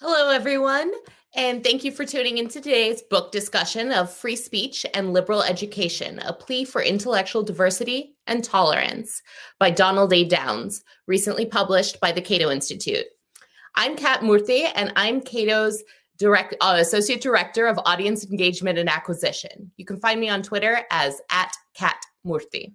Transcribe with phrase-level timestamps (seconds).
[0.00, 0.92] Hello, everyone,
[1.34, 5.42] and thank you for tuning in to today's book discussion of Free Speech and Liberal
[5.42, 9.20] Education A Plea for Intellectual Diversity and Tolerance
[9.58, 10.22] by Donald A.
[10.22, 13.06] Downs, recently published by the Cato Institute.
[13.74, 15.82] I'm Kat Murthy, and I'm Cato's
[16.16, 19.72] direct, uh, Associate Director of Audience Engagement and Acquisition.
[19.78, 22.72] You can find me on Twitter as at Kat Murthy.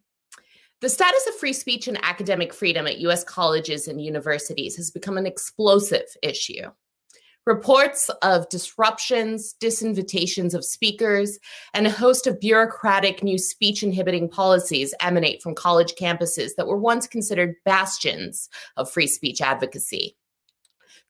[0.81, 5.17] The status of free speech and academic freedom at US colleges and universities has become
[5.17, 6.69] an explosive issue.
[7.45, 11.39] Reports of disruptions, disinvitations of speakers,
[11.73, 16.77] and a host of bureaucratic new speech inhibiting policies emanate from college campuses that were
[16.77, 18.47] once considered bastions
[18.77, 20.15] of free speech advocacy.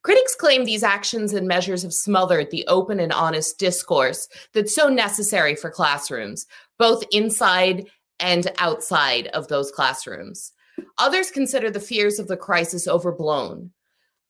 [0.02, 4.90] Critics claim these actions and measures have smothered the open and honest discourse that's so
[4.90, 6.48] necessary for classrooms,
[6.80, 7.88] both inside
[8.20, 10.52] and outside of those classrooms.
[10.98, 13.72] Others consider the fears of the crisis overblown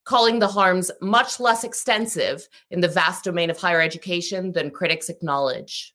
[0.05, 5.09] calling the harms much less extensive in the vast domain of higher education than critics
[5.09, 5.93] acknowledge.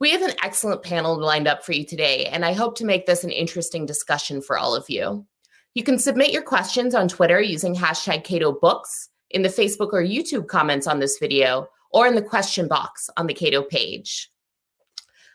[0.00, 3.06] We have an excellent panel lined up for you today, and I hope to make
[3.06, 5.26] this an interesting discussion for all of you.
[5.74, 10.02] You can submit your questions on Twitter using hashtag Cato Books, in the Facebook or
[10.02, 14.30] YouTube comments on this video, or in the question box on the Cato page.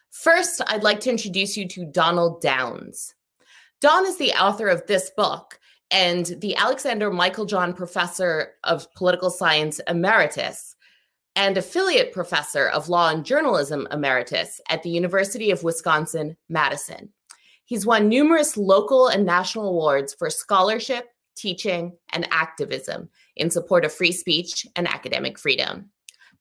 [0.09, 3.13] First, I'd like to introduce you to Donald Downs.
[3.81, 5.59] Don is the author of this book,
[5.93, 10.75] and the Alexander Meiklejohn Professor of Political Science Emeritus
[11.35, 17.09] and affiliate professor of law and journalism emeritus at the University of Wisconsin Madison.
[17.65, 23.93] He's won numerous local and national awards for scholarship, teaching, and activism in support of
[23.93, 25.91] free speech and academic freedom.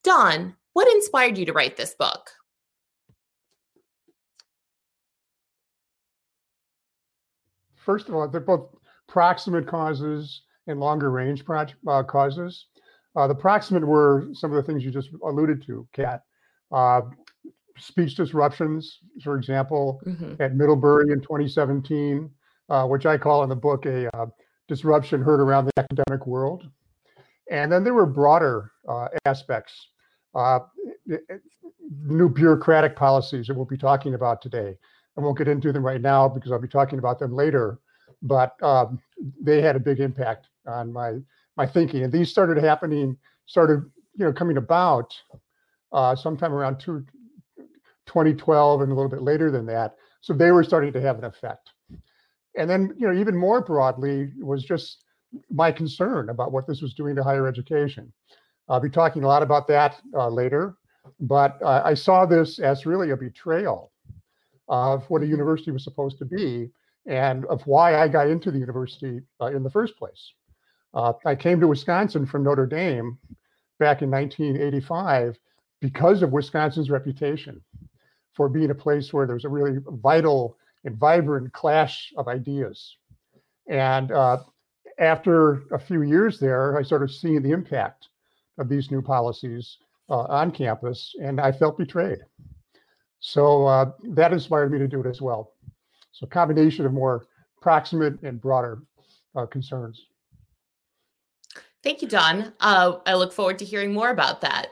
[0.03, 2.31] Don, what inspired you to write this book?
[7.75, 8.69] First of all, they're both
[9.13, 11.43] proximate causes and longer range
[11.87, 12.65] uh, causes.
[13.15, 16.23] Uh, the proximate were some of the things you just alluded to, Kat.
[16.71, 17.01] Uh,
[17.77, 20.41] speech disruptions, for example, mm-hmm.
[20.41, 22.27] at Middlebury in 2017,
[22.69, 24.25] uh, which I call in the book a uh,
[24.67, 26.63] disruption heard around the academic world.
[27.51, 29.89] And then there were broader uh, aspects,
[32.07, 34.75] new bureaucratic policies that we'll be talking about today.
[35.15, 37.77] I won't get into them right now because I'll be talking about them later
[38.23, 38.99] but um,
[39.41, 41.19] they had a big impact on my
[41.55, 42.03] my thinking.
[42.03, 43.83] And these started happening, started
[44.15, 45.13] you know coming about
[45.91, 47.05] uh, sometime around two,
[48.07, 49.95] 2012 and a little bit later than that.
[50.21, 51.69] So they were starting to have an effect.
[52.57, 55.03] And then you know even more broadly was just
[55.51, 58.11] my concern about what this was doing to higher education.
[58.69, 60.77] I'll be talking a lot about that uh, later,
[61.19, 63.91] but uh, I saw this as really a betrayal
[64.69, 66.71] of what a university was supposed to be
[67.05, 70.33] and of why I got into the university uh, in the first place.
[70.93, 73.17] Uh, I came to Wisconsin from Notre Dame
[73.79, 75.37] back in 1985
[75.81, 77.61] because of Wisconsin's reputation
[78.33, 82.97] for being a place where there's a really vital and vibrant clash of ideas.
[83.67, 84.39] And uh,
[84.99, 88.09] after a few years there, I started seeing the impact
[88.57, 89.77] of these new policies
[90.09, 92.19] uh, on campus, and I felt betrayed.
[93.19, 95.53] So uh, that inspired me to do it as well.
[96.13, 97.25] So combination of more
[97.61, 98.83] proximate and broader
[99.35, 100.05] uh, concerns.
[101.83, 102.53] Thank you, Don.
[102.61, 104.67] Uh, I look forward to hearing more about that.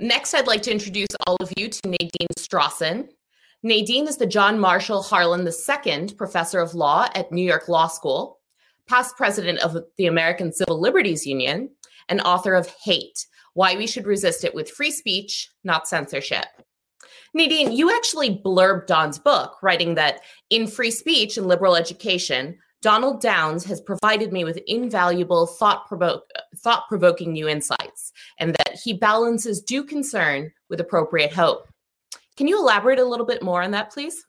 [0.00, 3.08] Next, I'd like to introduce all of you to Nadine Strossen.
[3.62, 8.38] Nadine is the John Marshall Harlan II Professor of Law at New York Law School,
[8.88, 11.70] past president of the American Civil Liberties Union,
[12.08, 16.46] and author of Hate Why We Should Resist It with Free Speech, Not Censorship.
[17.34, 20.20] Nadine, you actually blurbed Don's book, writing that
[20.50, 25.86] in free speech and liberal education, Donald Downs has provided me with invaluable thought
[26.88, 31.68] provoking new insights, and that he balances due concern with appropriate hope.
[32.36, 34.24] Can you elaborate a little bit more on that, please?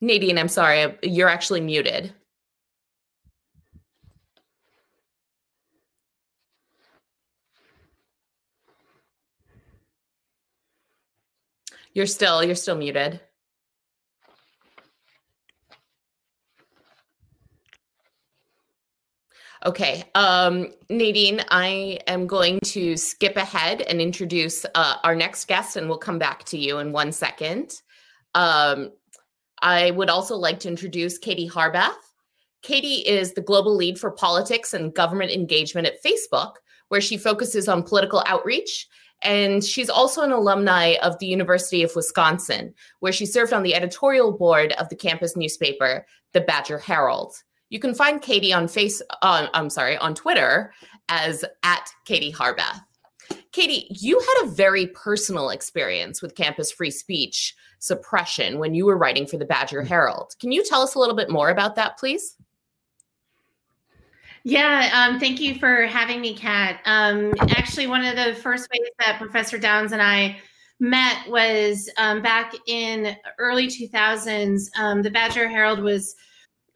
[0.00, 2.12] Nadine, I'm sorry, you're actually muted.
[11.94, 13.20] You're still you're still muted.
[19.66, 25.76] Okay, um, Nadine, I am going to skip ahead and introduce uh, our next guest,
[25.76, 27.80] and we'll come back to you in one second.
[28.34, 28.90] Um,
[29.62, 31.94] I would also like to introduce Katie Harbath.
[32.60, 36.56] Katie is the global lead for politics and government engagement at Facebook,
[36.88, 38.86] where she focuses on political outreach
[39.24, 43.74] And she's also an alumni of the University of Wisconsin, where she served on the
[43.74, 47.34] editorial board of the campus newspaper, the Badger Herald.
[47.70, 50.72] You can find Katie on face, uh, I'm sorry, on Twitter
[51.08, 52.80] as at Katie Harbath.
[53.52, 58.98] Katie, you had a very personal experience with campus free speech suppression when you were
[58.98, 59.86] writing for the Badger mm.
[59.86, 60.34] Herald.
[60.40, 62.36] Can you tell us a little bit more about that, please?
[64.46, 66.80] Yeah, um, thank you for having me, Kat.
[66.84, 70.36] Um, actually, one of the first ways that Professor Downs and I
[70.78, 74.68] met was um, back in early 2000s.
[74.78, 76.14] Um, the Badger Herald was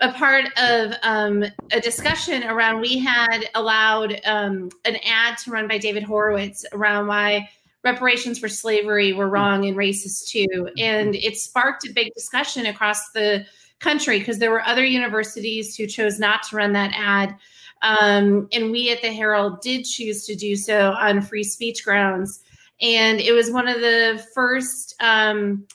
[0.00, 5.68] a part of um, a discussion around we had allowed um, an ad to run
[5.68, 7.50] by David Horowitz around why
[7.84, 10.70] reparations for slavery were wrong and racist too.
[10.78, 13.44] And it sparked a big discussion across the
[13.80, 17.36] country because there were other universities who chose not to run that ad.
[17.82, 22.42] Um, and we at the Herald did choose to do so on free speech grounds.
[22.80, 25.66] And it was one of the first um,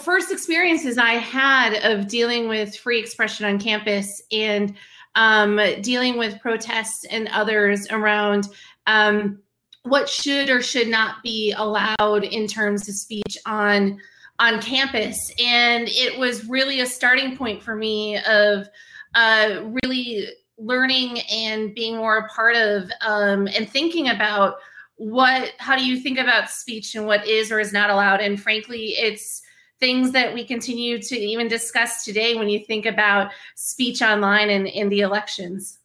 [0.00, 4.74] first experiences I had of dealing with free expression on campus and
[5.14, 8.48] um, dealing with protests and others around
[8.86, 9.40] um,
[9.82, 13.98] what should or should not be allowed in terms of speech on
[14.40, 15.32] on campus.
[15.40, 18.68] And it was really a starting point for me of
[19.14, 24.56] uh, really learning and being more a part of um, and thinking about
[24.96, 28.20] what how do you think about speech and what is or is not allowed?
[28.20, 29.42] And frankly it's
[29.78, 34.66] things that we continue to even discuss today when you think about speech online and
[34.66, 35.78] in the elections.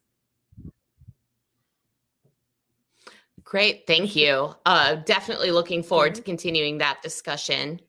[3.43, 4.55] Great thank you.
[4.65, 7.79] Uh, definitely looking forward to continuing that discussion.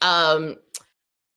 [0.00, 0.56] Um,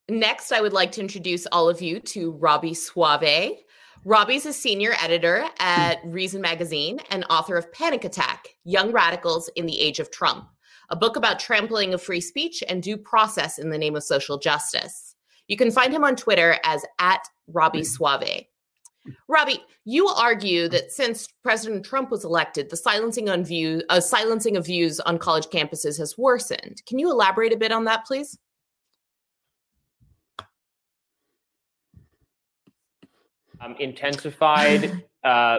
[0.07, 3.57] next i would like to introduce all of you to robbie soave
[4.07, 9.65] Robbie's a senior editor at Reason Magazine and author of Panic Attack Young Radicals in
[9.65, 10.47] the Age of Trump,
[10.91, 14.37] a book about trampling of free speech and due process in the name of social
[14.37, 15.15] justice.
[15.47, 18.43] You can find him on Twitter as at Robbie Soave.
[19.27, 24.55] Robbie, you argue that since President Trump was elected, the silencing on view, uh, silencing
[24.55, 26.83] of views on college campuses has worsened.
[26.87, 28.37] Can you elaborate a bit on that, please?
[33.61, 35.57] Um, intensified uh,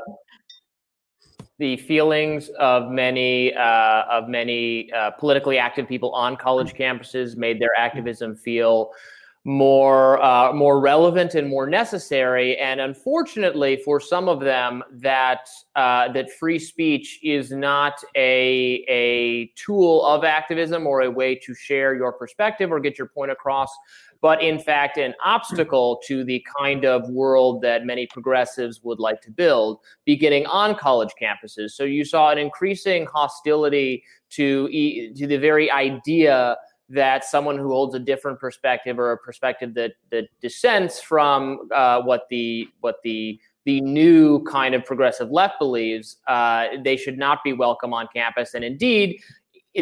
[1.58, 7.60] the feelings of many uh, of many uh, politically active people on college campuses, made
[7.60, 8.92] their activism feel
[9.46, 12.58] more uh, more relevant and more necessary.
[12.58, 19.52] And unfortunately, for some of them, that uh, that free speech is not a a
[19.56, 23.70] tool of activism or a way to share your perspective or get your point across
[24.26, 29.20] but in fact an obstacle to the kind of world that many progressives would like
[29.20, 31.70] to build beginning on college campuses.
[31.70, 34.66] So you saw an increasing hostility to,
[35.16, 36.56] to the very idea
[36.88, 42.02] that someone who holds a different perspective or a perspective that that dissents from uh,
[42.02, 47.42] what the what the the new kind of progressive left believes, uh, they should not
[47.44, 48.54] be welcome on campus.
[48.54, 49.20] And indeed,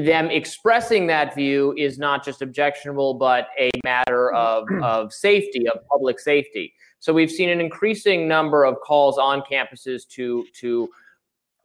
[0.03, 5.79] them expressing that view is not just objectionable, but a matter of, of safety, of
[5.89, 6.75] public safety.
[6.99, 10.89] So we've seen an increasing number of calls on campuses to to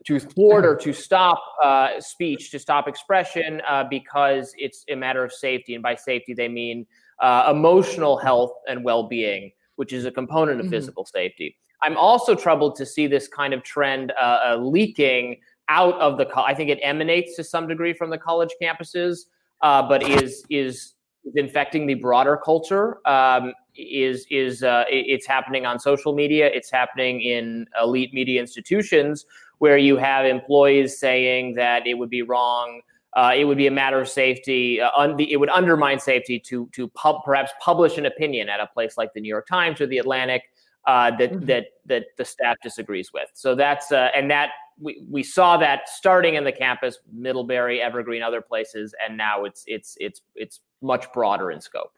[0.06, 5.24] to thwart or to stop uh, speech, to stop expression, uh, because it's a matter
[5.24, 5.74] of safety.
[5.74, 6.86] And by safety, they mean
[7.20, 10.72] uh, emotional health and well-being, which is a component of mm-hmm.
[10.72, 11.57] physical safety.
[11.81, 15.38] I'm also troubled to see this kind of trend uh, uh, leaking
[15.69, 19.26] out of the I think it emanates to some degree from the college campuses,
[19.61, 20.94] uh, but is is
[21.35, 23.07] infecting the broader culture.
[23.07, 26.47] Um, is is uh, it's happening on social media.
[26.47, 29.26] It's happening in elite media institutions
[29.59, 32.81] where you have employees saying that it would be wrong.
[33.14, 34.80] Uh, it would be a matter of safety.
[34.80, 38.68] Uh, un- it would undermine safety to to pub- perhaps publish an opinion at a
[38.68, 40.44] place like the New York Times or the Atlantic
[40.85, 41.45] uh, that mm-hmm.
[41.45, 43.30] that that the staff disagrees with.
[43.33, 44.49] So that's uh, and that
[44.80, 49.64] we, we saw that starting in the campus, Middlebury, Evergreen, other places, and now it's
[49.68, 51.94] it's it's it's much broader in scope.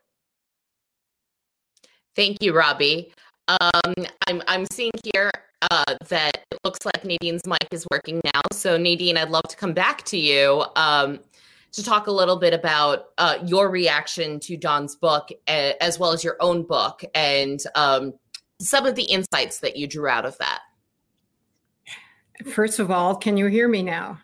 [2.15, 3.13] Thank you, Robbie.
[3.47, 3.93] Um,
[4.27, 5.31] I'm I'm seeing here
[5.69, 8.41] uh, that it looks like Nadine's mic is working now.
[8.51, 11.19] So Nadine, I'd love to come back to you um,
[11.71, 16.23] to talk a little bit about uh, your reaction to Don's book, as well as
[16.23, 18.13] your own book, and um,
[18.59, 20.61] some of the insights that you drew out of that.
[22.43, 24.19] First of all, can you hear me now?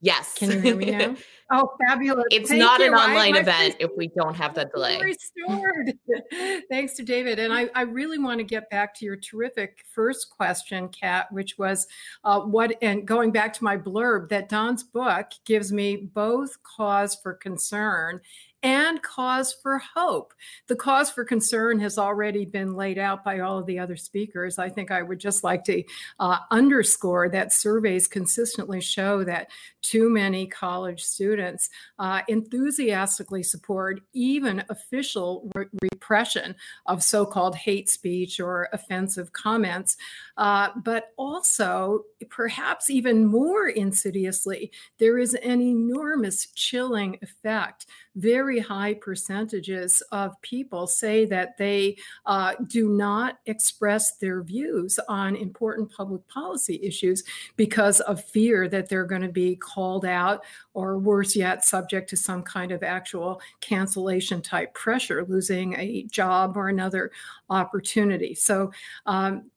[0.00, 0.34] Yes.
[0.34, 1.16] Can you hear me now?
[1.52, 2.26] Oh, fabulous.
[2.30, 2.86] It's Thank not you.
[2.86, 5.00] an online I, event if we don't have that delay.
[5.00, 5.98] Restored.
[6.70, 7.40] Thanks to David.
[7.40, 11.58] And I, I really want to get back to your terrific first question, Kat, which
[11.58, 11.88] was
[12.22, 17.16] uh, what, and going back to my blurb, that Don's book gives me both cause
[17.16, 18.20] for concern
[18.62, 20.34] and cause for hope.
[20.66, 24.58] The cause for concern has already been laid out by all of the other speakers.
[24.58, 25.82] I think I would just like to
[26.18, 29.50] uh, underscore that surveys consistently show that
[29.82, 36.54] too many college students uh, enthusiastically support even official re- repression
[36.86, 39.96] of so called hate speech or offensive comments,
[40.36, 47.86] uh, but also, perhaps even more insidiously, there is an enormous chilling effect
[48.16, 55.36] very high percentages of people say that they uh, do not express their views on
[55.36, 57.22] important public policy issues
[57.56, 62.16] because of fear that they're going to be called out or worse yet, subject to
[62.16, 67.10] some kind of actual cancellation type pressure, losing a job or another
[67.48, 68.34] opportunity.
[68.34, 68.72] So,
[69.06, 69.50] um,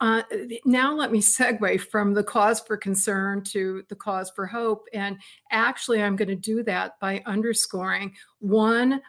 [0.00, 0.22] uh,
[0.64, 4.86] now let me segue from the cause for concern to the cause for hope.
[4.92, 5.18] And
[5.50, 9.00] actually, I'm going to do that by underscoring one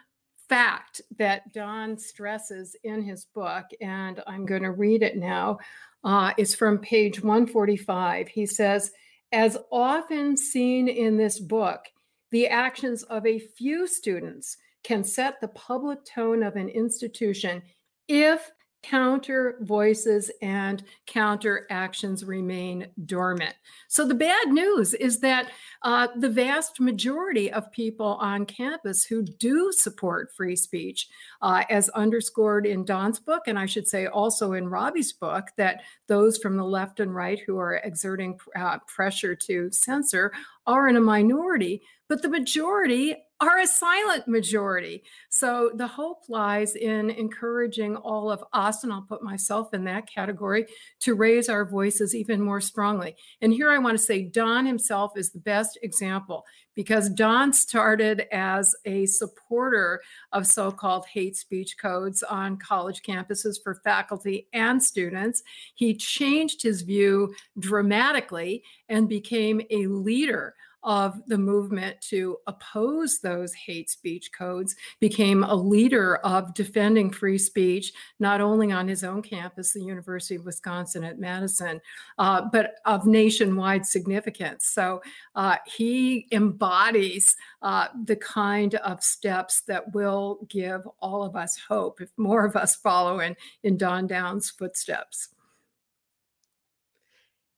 [0.50, 5.60] fact that Don stresses in his book, and I'm going to read it now.
[6.04, 8.28] Uh, it's from page 145.
[8.28, 8.92] He says,
[9.32, 11.86] as often seen in this book,
[12.32, 17.62] the actions of a few students can set the public tone of an institution
[18.08, 18.52] if
[18.84, 23.54] counter voices and counter actions remain dormant.
[23.88, 25.52] So, the bad news is that
[25.84, 31.10] uh, the vast majority of people on campus who do support free speech,
[31.42, 35.82] uh, as underscored in Don's book, and I should say also in Robbie's book, that
[36.08, 40.32] those from the left and right who are exerting uh, pressure to censor
[40.66, 45.04] are in a minority, but the majority are a silent majority.
[45.30, 50.08] So the hope lies in encouraging all of us, and I'll put myself in that
[50.08, 50.68] category,
[51.00, 53.16] to raise our voices even more strongly.
[53.42, 56.46] And here I want to say Don himself is the best example
[56.76, 63.58] because Don started as a supporter of so called hate speech codes on college campuses
[63.62, 65.42] for faculty and students.
[65.74, 70.54] He changed his view dramatically and became a leader
[70.84, 77.38] of the movement to oppose those hate speech codes, became a leader of defending free
[77.38, 81.80] speech, not only on his own campus, the University of Wisconsin at Madison,
[82.18, 84.68] uh, but of nationwide significance.
[84.68, 85.02] So
[85.36, 92.02] uh, he embodies uh, the kind of steps that will give all of us hope
[92.02, 95.30] if more of us follow in, in Don Downs' footsteps.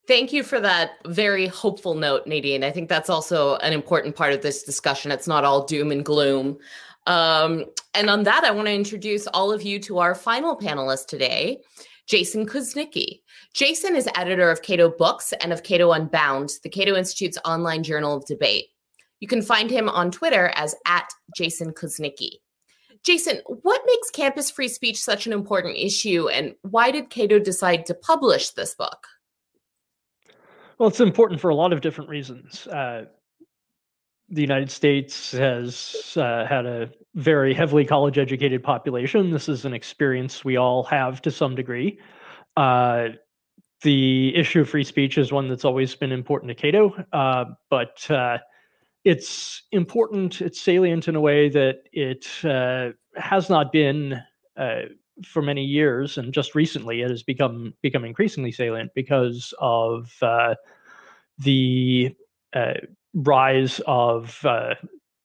[0.05, 2.63] Thank you for that very hopeful note, Nadine.
[2.63, 5.12] I think that's also an important part of this discussion.
[5.12, 6.57] It's not all doom and gloom.
[7.07, 11.07] Um, and on that, I want to introduce all of you to our final panelist
[11.07, 11.62] today,
[12.05, 13.22] Jason Kuznicki.
[13.53, 18.17] Jason is editor of Cato Books and of Cato Unbound, the Cato Institute's online journal
[18.17, 18.65] of debate.
[19.22, 22.39] You can find him on Twitter as at Jason Kuznicki.
[23.03, 27.86] Jason, what makes campus free speech such an important issue, and why did Cato decide
[27.86, 29.07] to publish this book?
[30.77, 32.68] Well, it's important for a lot of different reasons.
[32.68, 33.06] Uh,
[34.30, 39.30] the United States has uh, had a very heavily college educated population.
[39.32, 42.00] This is an experience we all have to some degree.
[42.58, 43.10] Uh,
[43.84, 48.10] the issue of free speech is one that's always been important to Cato, uh, but
[48.10, 48.38] uh,
[49.03, 54.20] it's important, it's salient in a way that it uh, has not been
[55.25, 60.55] for many years, and just recently it has become become increasingly salient because of uh,
[61.38, 62.15] the
[62.53, 62.74] uh,
[63.13, 64.75] rise of uh,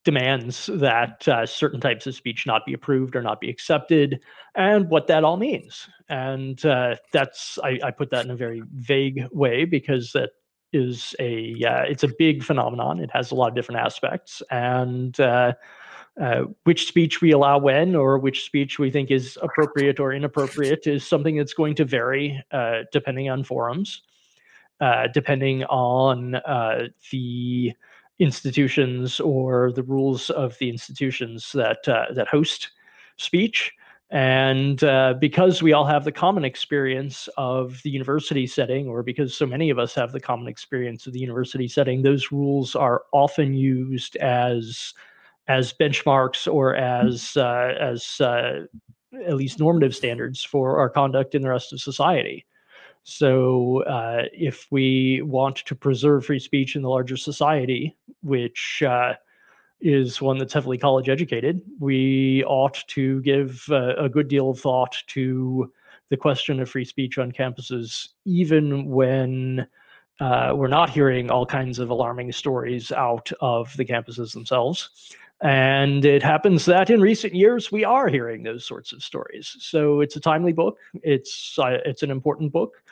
[0.05, 4.19] demands that uh, certain types of speech not be approved or not be accepted,
[4.55, 5.87] and what that all means.
[6.07, 10.31] And uh, that's I, I, put that in a very vague way because that
[10.71, 12.99] is a uh, it's a big phenomenon.
[12.99, 15.19] It has a lot of different aspects, and
[16.19, 20.85] uh, which speech we allow when or which speech we think is appropriate or inappropriate
[20.85, 24.01] is something that's going to vary uh, depending on forums,
[24.81, 27.73] uh, depending on uh, the
[28.19, 32.71] institutions or the rules of the institutions that uh, that host
[33.15, 33.71] speech.
[34.11, 34.79] And
[35.19, 39.69] because we all have the common experience of the university setting, or because so many
[39.69, 44.15] of us have the common experience of the university setting, those rules are often used
[44.15, 44.95] as
[45.49, 48.65] as benchmarks or as uh, as uh,
[49.25, 52.45] at least normative standards for our conduct in the rest of society.
[53.03, 59.13] So, uh, if we want to preserve free speech in the larger society, which uh,
[59.81, 64.95] is one that's heavily college educated, we ought to give a good deal of thought
[65.07, 65.71] to
[66.09, 69.65] the question of free speech on campuses, even when
[70.19, 75.15] uh, we're not hearing all kinds of alarming stories out of the campuses themselves.
[75.41, 79.55] And it happens that in recent years we are hearing those sorts of stories.
[79.59, 80.77] So it's a timely book.
[81.01, 82.83] It's uh, it's an important book.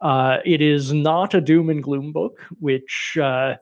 [0.00, 3.56] Uh, it is not a doom and gloom book, which uh,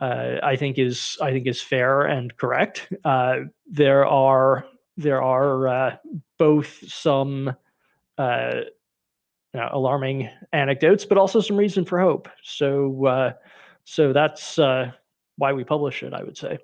[0.00, 2.90] uh I think is I think is fair and correct.
[3.04, 4.64] Uh, there are
[4.96, 5.96] there are uh,
[6.38, 7.54] both some
[8.18, 8.24] you
[9.60, 12.26] know, alarming anecdotes, but also some reason for hope.
[12.42, 13.34] So
[13.84, 16.14] so that's why we publish it.
[16.14, 16.58] I would say.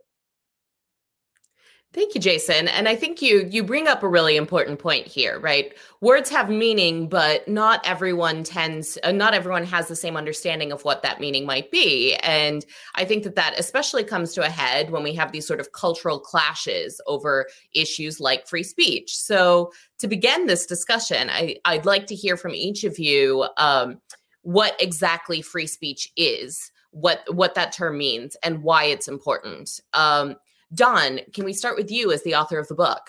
[1.94, 2.68] Thank you, Jason.
[2.68, 5.75] And I think you you bring up a really important point here, right?
[6.00, 10.87] Words have meaning, but not everyone tends uh, not everyone has the same understanding of
[10.87, 12.14] what that meaning might be.
[12.22, 15.61] And I think that that especially comes to a head when we have these sort
[15.61, 19.14] of cultural clashes over issues like free speech.
[19.14, 24.00] So, to begin this discussion, I I'd like to hear from each of you um,
[24.40, 29.78] what exactly free speech is, what what that term means, and why it's important.
[29.92, 30.37] Um,
[30.75, 33.02] Don, can we start with you as the author of the book?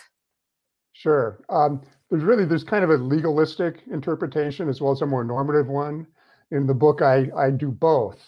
[0.93, 1.39] Sure.
[1.49, 5.67] Um, there's really there's kind of a legalistic interpretation as well as a more normative
[5.67, 6.07] one.
[6.51, 8.19] In the book, I I do both.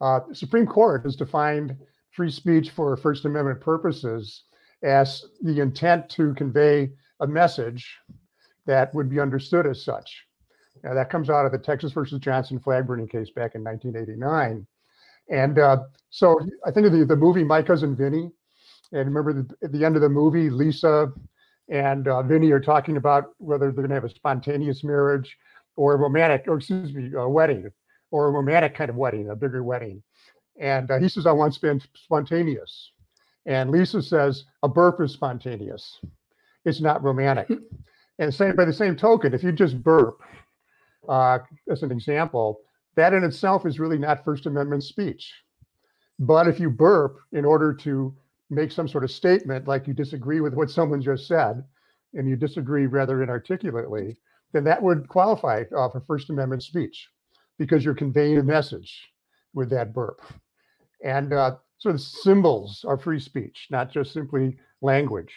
[0.00, 1.76] Uh, the Supreme Court has defined
[2.10, 4.44] free speech for First Amendment purposes
[4.82, 7.98] as the intent to convey a message
[8.66, 10.24] that would be understood as such.
[10.82, 14.66] Now, that comes out of the Texas versus Johnson flag burning case back in 1989.
[15.30, 18.30] And uh, so I think of the, the movie My Cousin Vinny,
[18.92, 21.12] and remember, the, at the end of the movie, Lisa
[21.68, 25.36] and uh, Vinny are talking about whether they're going to have a spontaneous marriage
[25.76, 27.70] or a romantic, or excuse me, a wedding,
[28.10, 30.02] or a romantic kind of wedding, a bigger wedding.
[30.60, 31.58] And uh, he says, I want
[31.94, 32.92] spontaneous.
[33.46, 35.98] And Lisa says, a burp is spontaneous.
[36.64, 37.48] It's not romantic.
[38.18, 40.20] and same by the same token, if you just burp,
[41.08, 41.38] uh,
[41.70, 42.60] as an example,
[42.96, 45.32] that in itself is really not First Amendment speech.
[46.18, 48.14] But if you burp in order to
[48.52, 51.64] make some sort of statement like you disagree with what someone just said
[52.14, 54.18] and you disagree rather inarticulately,
[54.52, 57.08] then that would qualify uh, for First Amendment speech
[57.58, 59.08] because you're conveying a message
[59.54, 60.20] with that burp.
[61.04, 61.56] And uh,
[61.96, 65.32] symbols are free speech, not just simply language.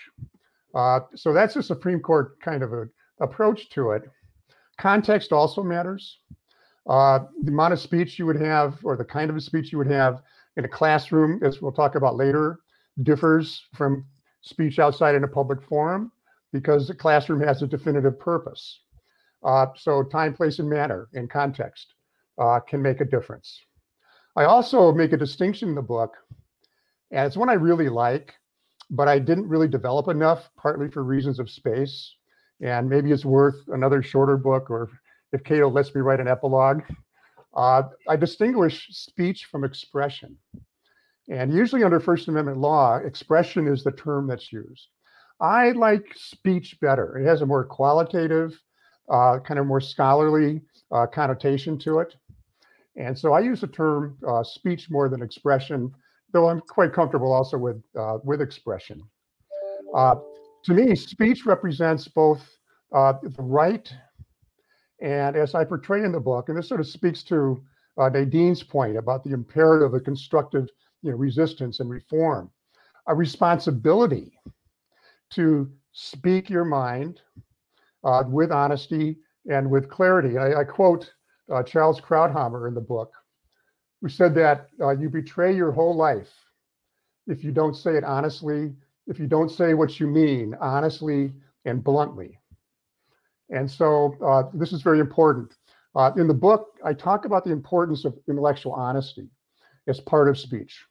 [0.74, 2.88] Uh, so that's the Supreme Court kind of a,
[3.22, 4.04] approach to it.
[4.78, 6.20] Context also matters.
[6.88, 9.90] Uh, the amount of speech you would have, or the kind of speech you would
[9.90, 10.22] have
[10.58, 12.60] in a classroom, as we'll talk about later,
[13.04, 14.06] differs from
[14.42, 16.12] speech outside in a public forum
[16.54, 18.80] because the classroom has a definitive purpose.
[19.44, 21.94] Uh, so time, place, and manner and context
[22.40, 23.60] uh, can make a difference.
[24.36, 26.16] I also make a distinction in the book,
[27.12, 28.34] and it's one I really like,
[28.90, 32.16] but I didn't really develop enough, partly for reasons of space.
[32.62, 34.90] And maybe it's worth another shorter book, or
[35.32, 36.84] if Cato lets me write an epilogue.
[37.54, 40.38] Uh, I distinguish speech from expression.
[41.30, 44.88] And usually under First Amendment law, expression is the term that's used.
[45.42, 47.18] I like speech better.
[47.18, 48.60] It has a more qualitative,
[49.10, 50.62] uh, kind of more scholarly
[50.92, 52.16] uh, connotation to it.
[52.96, 55.92] And so I use the term uh, speech more than expression,
[56.32, 59.02] though I'm quite comfortable also with, uh, with expression.
[59.94, 60.16] Uh,
[60.64, 62.42] to me, speech represents both
[62.94, 63.92] uh, the right
[65.02, 67.62] and, as I portray in the book, and this sort of speaks to
[67.98, 70.70] Nadine's point about the imperative of constructive
[71.06, 72.50] you know, resistance and reform,
[73.08, 74.34] a responsibility
[75.30, 77.22] to speak your mind
[78.04, 79.18] uh, with honesty
[79.50, 80.38] and with clarity.
[80.38, 81.14] I, I quote
[81.54, 83.14] uh, Charles Krauthammer in the book,
[84.02, 86.34] who said that uh, you betray your whole life
[87.28, 88.74] if you don't say it honestly,
[89.08, 91.34] if you don't say what you mean honestly
[91.66, 92.40] and bluntly.
[93.50, 95.54] And so uh, this is very important.
[95.96, 99.30] Uh, in the book, I talk about the importance of intellectual honesty
[99.88, 100.86] is part of speech.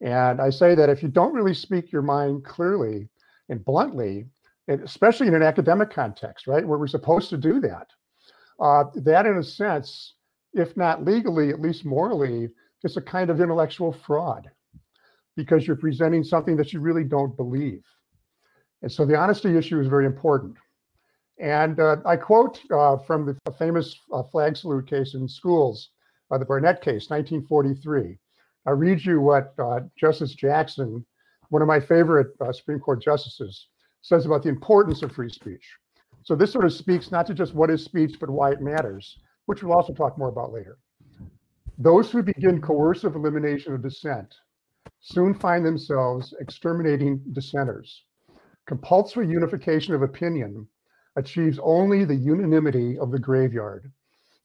[0.00, 3.08] And I say that if you don't really speak your mind clearly
[3.48, 4.26] and bluntly,
[4.68, 7.88] especially in an academic context, right, where we're supposed to do that,
[8.60, 10.14] uh, that in a sense,
[10.52, 12.48] if not legally, at least morally,
[12.82, 14.50] is a kind of intellectual fraud
[15.36, 17.82] because you're presenting something that you really don't believe.
[18.82, 20.56] And so the honesty issue is very important.
[21.38, 25.90] And uh, I quote uh, from the famous uh, flag salute case in schools
[26.30, 28.18] the Barnette case, 1943.
[28.66, 31.06] I read you what uh, Justice Jackson,
[31.50, 33.68] one of my favorite uh, Supreme Court justices,
[34.02, 35.64] says about the importance of free speech.
[36.22, 39.18] So this sort of speaks not to just what is speech, but why it matters.
[39.46, 40.76] which we'll also talk more about later.
[41.78, 44.34] Those who begin coercive elimination of dissent
[45.00, 48.04] soon find themselves exterminating dissenters.
[48.66, 50.66] Compulsory unification of opinion
[51.14, 53.92] achieves only the unanimity of the graveyard.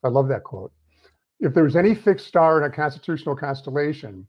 [0.04, 0.72] I love that quote.
[1.42, 4.28] If there's any fixed star in a constitutional constellation,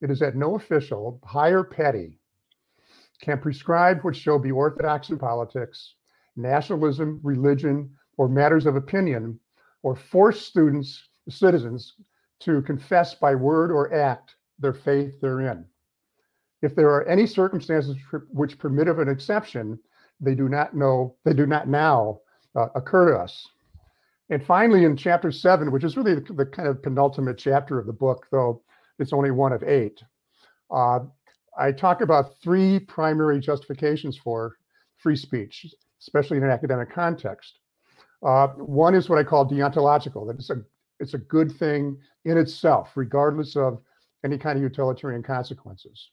[0.00, 2.18] it is that no official, high or petty,
[3.20, 5.94] can prescribe what shall be orthodox in politics,
[6.34, 9.38] nationalism, religion, or matters of opinion,
[9.84, 11.94] or force students, citizens,
[12.40, 15.64] to confess by word or act their faith therein.
[16.62, 17.96] If there are any circumstances
[18.30, 19.78] which permit of an exception,
[20.20, 22.20] they do not know, they do not now
[22.56, 23.46] uh, occur to us.
[24.30, 27.86] And finally, in chapter seven, which is really the, the, kind of penultimate chapter of
[27.86, 28.62] the book, though
[28.98, 30.02] it's only one of eight,
[30.70, 31.00] uh,
[31.58, 34.56] I talk about three primary justifications for
[34.96, 35.66] free speech,
[36.00, 37.58] especially in an academic context.
[38.24, 40.62] Uh, one is what I call deontological, that it's a,
[41.00, 43.80] it's a good thing in itself, regardless of
[44.24, 46.10] any kind of utilitarian consequences.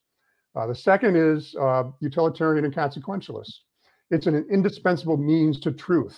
[0.55, 3.51] Uh, the second is uh, utilitarian and consequentialist.
[4.09, 6.17] It's an indispensable means to truth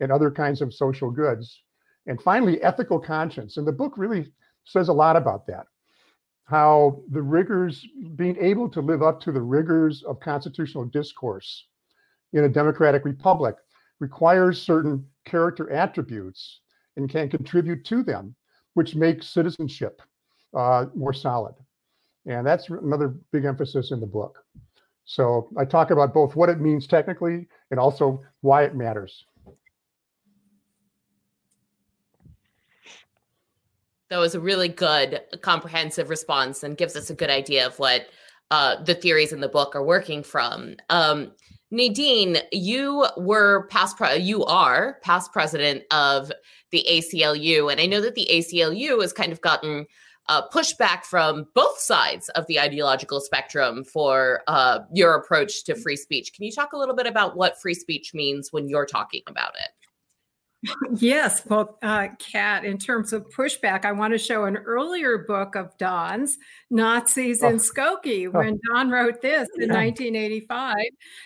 [0.00, 1.62] and other kinds of social goods.
[2.06, 3.56] And finally, ethical conscience.
[3.56, 4.32] And the book really
[4.64, 5.66] says a lot about that.
[6.44, 11.66] How the rigors, being able to live up to the rigors of constitutional discourse
[12.32, 13.56] in a democratic republic
[14.00, 16.60] requires certain character attributes
[16.96, 18.34] and can contribute to them,
[18.74, 20.02] which makes citizenship
[20.54, 21.54] uh, more solid.
[22.26, 24.38] And that's another big emphasis in the book.
[25.04, 29.24] So I talk about both what it means technically and also why it matters.
[34.10, 38.06] That was a really good, comprehensive response and gives us a good idea of what
[38.50, 40.76] uh, the theories in the book are working from.
[40.90, 41.32] Um,
[41.70, 46.30] Nadine, you were past, pre- you are past president of
[46.70, 49.86] the ACLU, and I know that the ACLU has kind of gotten
[50.28, 55.96] uh, pushback from both sides of the ideological spectrum for uh, your approach to free
[55.96, 56.32] speech.
[56.32, 59.54] Can you talk a little bit about what free speech means when you're talking about
[59.56, 59.70] it?
[60.96, 65.56] Yes, well, uh, Kat, in terms of pushback, I want to show an earlier book
[65.56, 66.38] of Don's,
[66.70, 67.48] Nazis oh.
[67.48, 68.28] in Skokie.
[68.28, 68.38] Oh.
[68.38, 69.76] When Don wrote this in yeah.
[69.76, 70.76] 1985,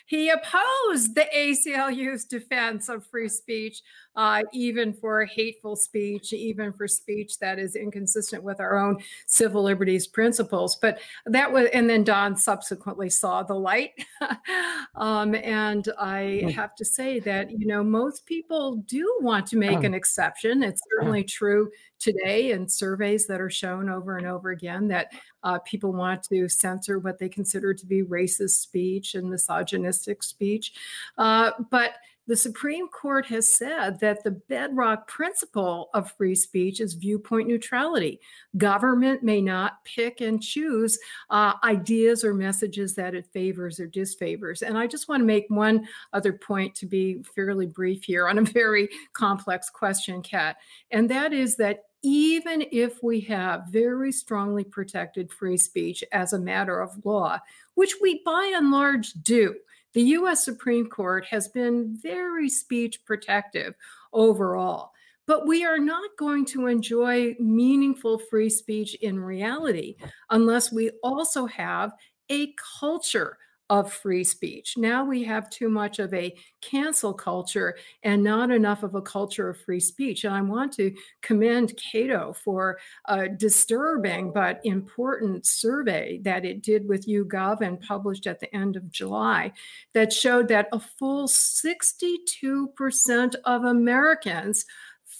[0.06, 3.82] he opposed the ACLU's defense of free speech
[4.18, 9.62] uh, even for hateful speech, even for speech that is inconsistent with our own civil
[9.62, 10.74] liberties principles.
[10.74, 13.92] But that was, and then Don subsequently saw the light.
[14.96, 16.48] um, and I hmm.
[16.48, 20.64] have to say that, you know, most people do want to make an exception.
[20.64, 25.12] It's certainly true today in surveys that are shown over and over again that
[25.44, 30.72] uh, people want to censor what they consider to be racist speech and misogynistic speech.
[31.16, 31.92] Uh, but
[32.28, 38.20] the Supreme Court has said that the bedrock principle of free speech is viewpoint neutrality.
[38.58, 40.98] Government may not pick and choose
[41.30, 44.60] uh, ideas or messages that it favors or disfavors.
[44.60, 48.36] And I just want to make one other point to be fairly brief here on
[48.36, 50.58] a very complex question, Kat,
[50.90, 56.38] and that is that even if we have very strongly protected free speech as a
[56.38, 57.38] matter of law,
[57.74, 59.54] which we by and large do,
[59.98, 63.74] the US Supreme Court has been very speech protective
[64.12, 64.92] overall.
[65.26, 69.96] But we are not going to enjoy meaningful free speech in reality
[70.30, 71.90] unless we also have
[72.30, 73.38] a culture
[73.70, 74.76] of free speech.
[74.76, 79.50] Now we have too much of a cancel culture and not enough of a culture
[79.50, 80.24] of free speech.
[80.24, 86.88] And I want to commend Cato for a disturbing but important survey that it did
[86.88, 89.52] with YouGov and published at the end of July
[89.94, 94.64] that showed that a full 62% of Americans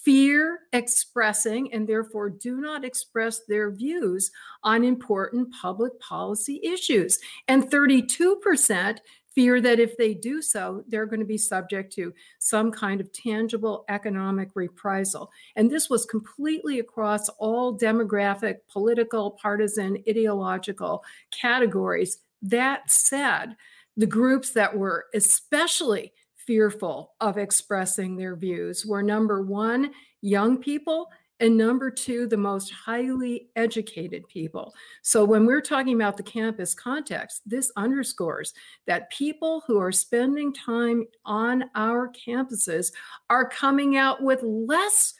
[0.09, 4.31] fear expressing and therefore do not express their views
[4.63, 7.19] on important public policy issues.
[7.47, 8.97] And 32%
[9.35, 13.11] fear that if they do so, they're going to be subject to some kind of
[13.13, 15.29] tangible economic reprisal.
[15.55, 22.17] And this was completely across all demographic, political, partisan, ideological categories.
[22.41, 23.55] That said,
[23.95, 26.13] the groups that were especially
[26.49, 31.07] fearful of expressing their views were number one, young people,
[31.39, 34.73] and number two, the most highly educated people.
[35.03, 38.55] So when we're talking about the campus context, this underscores
[38.87, 42.93] that people who are spending time on our campuses
[43.29, 45.13] are coming out with less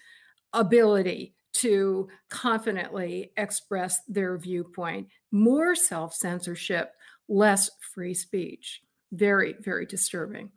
[0.53, 6.95] ability to confidently express their viewpoint, more self censorship,
[7.27, 8.81] less free speech.
[9.11, 10.49] Very, very disturbing.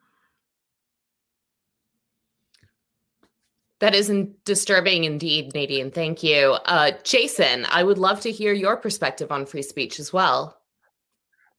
[3.83, 5.91] That isn't disturbing indeed, Nadine.
[5.91, 6.57] Thank you.
[6.67, 10.57] Uh, Jason, I would love to hear your perspective on free speech as well.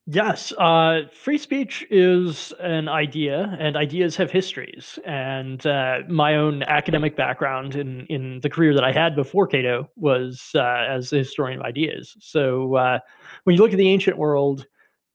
[0.05, 4.97] Yes, uh, free speech is an idea, and ideas have histories.
[5.05, 9.89] And uh, my own academic background in in the career that I had before Cato
[9.97, 12.15] was uh, as a historian of ideas.
[12.21, 12.99] So uh,
[13.43, 14.65] when you look at the ancient world,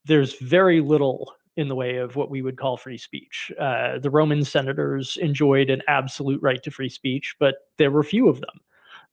[0.05, 3.51] there's very little in the way of what we would call free speech.
[3.59, 8.29] Uh, the Roman senators enjoyed an absolute right to free speech, but there were few
[8.29, 8.59] of them.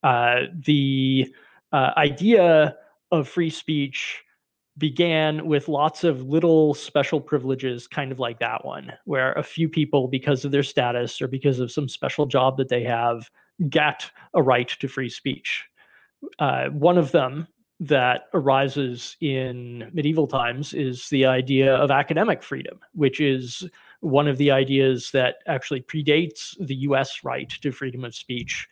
[0.02, 1.26] Uh, the
[1.72, 2.76] idea
[3.10, 4.22] of free speech
[4.78, 9.68] began with lots of little special privileges, kind of like that one, where a few
[9.68, 13.28] people, because of their status or because of some special job that they have,
[13.68, 15.64] get a right to free speech.
[16.38, 17.48] Uh, one of them
[17.78, 23.68] that arises in medieval times is the idea of academic freedom, which is
[24.00, 28.66] one of the ideas that actually predates the US right to freedom of speech,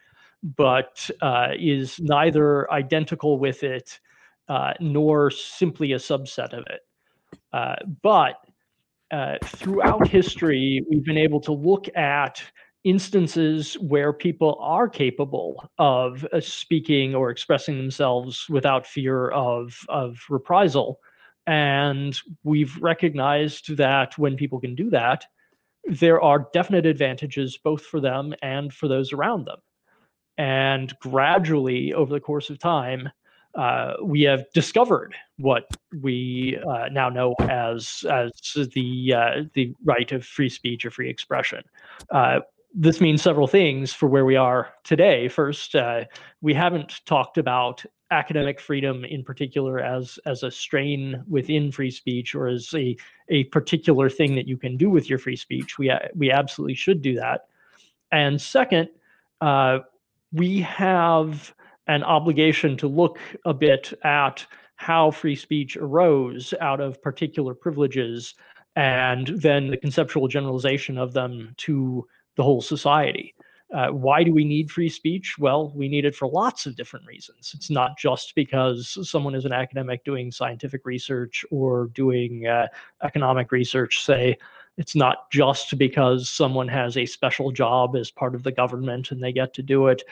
[0.57, 4.01] but uh, is neither identical with it
[4.49, 6.81] uh, nor simply a subset of it.
[7.53, 8.37] Uh, but
[9.11, 12.43] uh, throughout history, we've been able to look at
[12.85, 20.19] instances where people are capable of uh, speaking or expressing themselves without fear of, of
[20.29, 21.01] reprisal.
[21.47, 25.25] And we've recognized that when people can do that,
[25.87, 29.59] there are definite advantages both for them and for those around them.
[30.39, 33.11] And gradually, over the course of time,
[33.55, 35.69] uh, we have discovered what
[36.03, 38.33] we uh, now know as as
[38.75, 41.63] the uh, the right of free speech or free expression.
[42.75, 45.29] Uh, this means several things for where we are today.
[45.29, 46.05] First, uh,
[46.41, 52.35] we haven't talked about academic freedom in particular as as a strain within free speech
[52.35, 52.97] or as a
[53.29, 55.79] a particular thing that you can do with your free speech.
[55.79, 57.47] We we absolutely should do that.
[58.13, 58.89] And second,
[59.41, 59.81] uh,
[60.33, 61.55] we have
[61.87, 68.35] an obligation to look a bit at how free speech arose out of particular privileges
[68.77, 72.07] and then the conceptual generalization of them to
[72.37, 73.35] the whole society.
[73.73, 75.37] Uh, why do we need free speech?
[75.39, 77.53] Well, we need it for lots of different reasons.
[77.57, 82.69] It's not just because someone is an academic doing scientific research or doing uh,
[83.03, 84.37] economic research, say.
[84.77, 89.23] It's not just because someone has a special job as part of the government and
[89.23, 90.03] they get to do it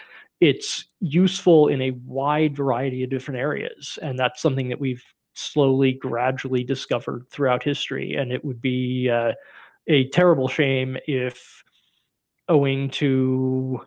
[0.43, 3.97] it's useful in a wide variety of different areas.
[4.03, 5.05] And that's something that we've
[5.35, 8.17] slowly, gradually discovered throughout history.
[8.17, 9.35] And it would be uh,
[9.87, 11.63] a terrible shame if,
[12.53, 13.81] owing to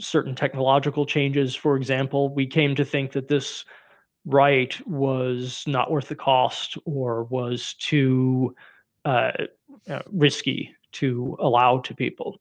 [0.00, 3.64] certain technological changes, for example, we came to think that this
[4.24, 8.54] right was not worth the cost or was too
[9.04, 9.32] uh,
[9.88, 12.40] uh, risky to allow to people.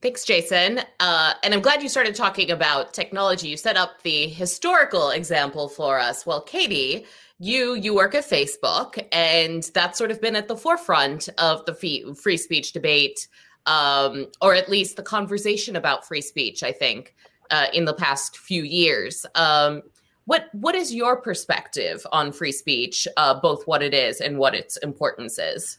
[0.00, 0.80] Thanks, Jason.
[1.00, 3.48] Uh, and I'm glad you started talking about technology.
[3.48, 6.26] You set up the historical example for us.
[6.26, 7.06] Well, Katie,
[7.38, 11.74] you you work at Facebook, and that's sort of been at the forefront of the
[11.74, 13.28] fee- free speech debate,
[13.66, 16.62] um, or at least the conversation about free speech.
[16.62, 17.14] I think
[17.50, 19.26] uh, in the past few years.
[19.34, 19.82] Um,
[20.26, 24.54] what what is your perspective on free speech, uh, both what it is and what
[24.54, 25.78] its importance is?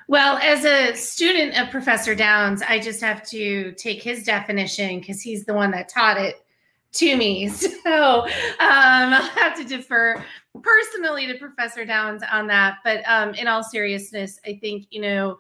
[0.10, 5.22] Well, as a student of Professor Downs, I just have to take his definition because
[5.22, 6.46] he's the one that taught it
[6.94, 7.50] to me.
[7.88, 10.22] So um, I'll have to defer
[10.62, 12.80] personally to Professor Downs on that.
[12.84, 15.38] But um, in all seriousness, I think, you know,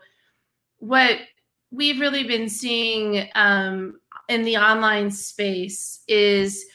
[0.78, 1.18] what
[1.72, 6.66] we've really been seeing um, in the online space is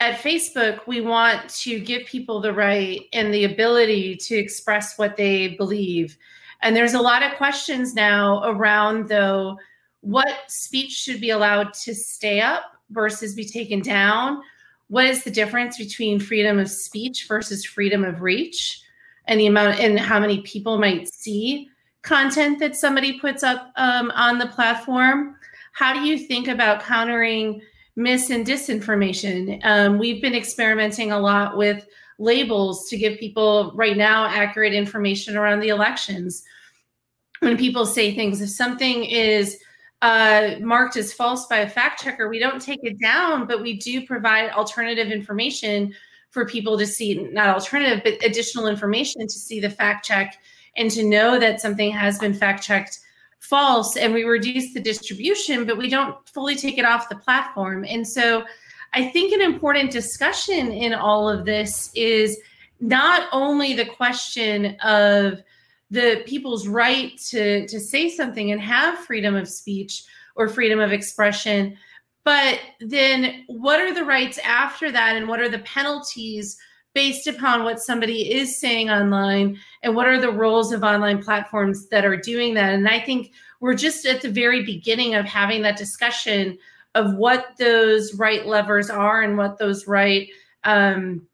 [0.00, 5.16] at Facebook, we want to give people the right and the ability to express what
[5.16, 6.18] they believe
[6.62, 9.58] and there's a lot of questions now around, though,
[10.00, 14.42] what speech should be allowed to stay up versus be taken down?
[14.88, 18.82] What is the difference between freedom of speech versus freedom of reach?
[19.26, 21.68] And the amount and how many people might see
[22.02, 25.36] content that somebody puts up um, on the platform?
[25.72, 27.60] How do you think about countering
[27.96, 29.60] mis and disinformation?
[29.64, 31.84] Um, we've been experimenting a lot with
[32.18, 36.44] labels to give people right now accurate information around the elections.
[37.40, 39.58] When people say things, if something is
[40.06, 43.76] uh, marked as false by a fact checker, we don't take it down, but we
[43.76, 45.92] do provide alternative information
[46.30, 50.38] for people to see, not alternative, but additional information to see the fact check
[50.76, 53.00] and to know that something has been fact checked
[53.40, 53.96] false.
[53.96, 57.84] And we reduce the distribution, but we don't fully take it off the platform.
[57.84, 58.44] And so
[58.92, 62.38] I think an important discussion in all of this is
[62.78, 65.42] not only the question of
[65.90, 70.92] the people's right to to say something and have freedom of speech or freedom of
[70.92, 71.76] expression.
[72.24, 76.58] But then what are the rights after that and what are the penalties
[76.92, 79.58] based upon what somebody is saying online?
[79.82, 82.74] And what are the roles of online platforms that are doing that?
[82.74, 86.58] And i think we're just at the very beginning of having that discussion
[86.94, 90.28] of what those right levers are and what those right
[90.64, 91.26] um,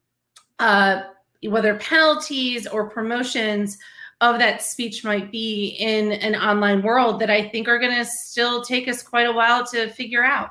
[0.59, 1.03] uh,
[1.45, 3.79] whether penalties or promotions
[4.22, 8.04] of that speech might be in an online world that I think are going to
[8.04, 10.50] still take us quite a while to figure out.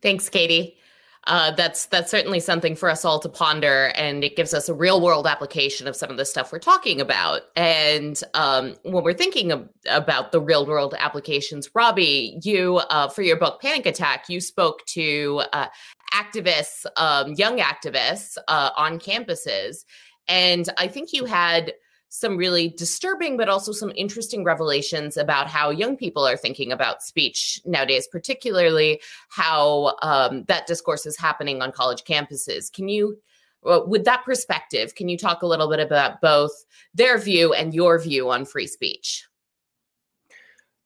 [0.00, 0.78] Thanks, Katie.
[1.26, 4.74] Uh, that's that's certainly something for us all to ponder, and it gives us a
[4.74, 7.42] real world application of some of the stuff we're talking about.
[7.56, 13.22] And um, when we're thinking of, about the real world applications, Robbie, you uh, for
[13.22, 15.66] your book Panic Attack, you spoke to uh,
[16.14, 19.84] activists, um, young activists uh, on campuses,
[20.28, 21.74] and I think you had
[22.08, 27.02] some really disturbing, but also some interesting revelations about how young people are thinking about
[27.02, 32.72] speech nowadays, particularly how um, that discourse is happening on college campuses.
[32.72, 33.18] Can you,
[33.62, 36.52] with that perspective, can you talk a little bit about both
[36.94, 39.26] their view and your view on free speech?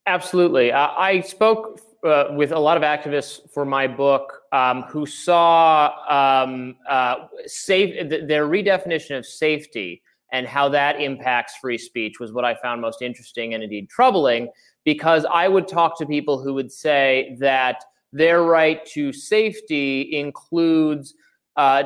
[0.07, 0.72] Absolutely.
[0.72, 6.76] I spoke uh, with a lot of activists for my book um, who saw um,
[6.88, 12.44] uh, safe, th- their redefinition of safety and how that impacts free speech was what
[12.44, 14.48] I found most interesting and indeed troubling
[14.84, 21.14] because I would talk to people who would say that their right to safety includes
[21.56, 21.84] uh,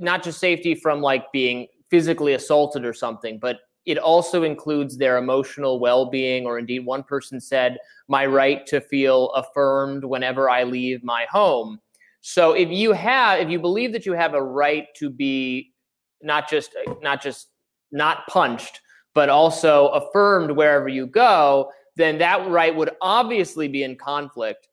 [0.00, 5.16] not just safety from like being physically assaulted or something, but it also includes their
[5.16, 11.02] emotional well-being or indeed one person said my right to feel affirmed whenever i leave
[11.02, 11.80] my home
[12.28, 15.72] so if you have if you believe that you have a right to be
[16.22, 17.46] not just not just
[17.92, 18.80] not punched,
[19.14, 24.66] but also affirmed wherever you go, then that right would obviously be in conflict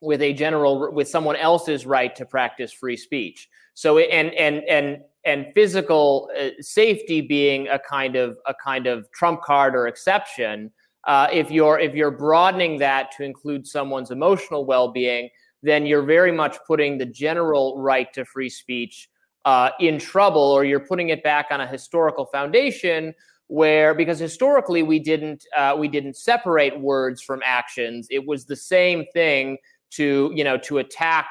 [0.00, 3.48] with a general with someone else's right to practice free speech.
[3.74, 9.10] So and and and and physical uh, safety being a kind of a kind of
[9.12, 10.70] trump card or exception.
[11.06, 15.28] Uh, if you're if you're broadening that to include someone's emotional well-being,
[15.62, 19.08] then you're very much putting the general right to free speech
[19.44, 23.14] uh, in trouble or you're putting it back on a historical foundation
[23.48, 28.56] where because historically we didn't uh, we didn't separate words from actions it was the
[28.56, 29.58] same thing
[29.90, 31.26] to you know to attack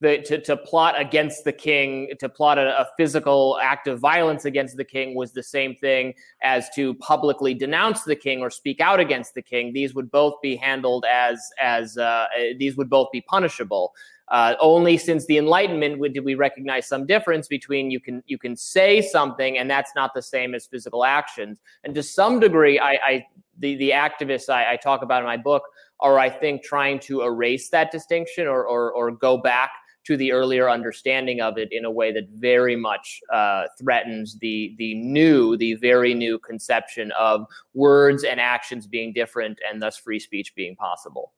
[0.00, 4.44] the to, to plot against the king to plot a, a physical act of violence
[4.44, 8.80] against the king was the same thing as to publicly denounce the king or speak
[8.80, 12.26] out against the king these would both be handled as as uh,
[12.58, 13.94] these would both be punishable
[14.28, 18.56] uh, only since the Enlightenment did we recognize some difference between you can you can
[18.56, 21.60] say something and that's not the same as physical actions.
[21.84, 23.26] And to some degree, I, I
[23.58, 25.62] the the activists I, I talk about in my book
[26.00, 29.70] are I think trying to erase that distinction or or, or go back
[30.06, 34.74] to the earlier understanding of it in a way that very much uh, threatens the
[34.78, 40.20] the new, the very new conception of words and actions being different, and thus free
[40.20, 41.32] speech being possible.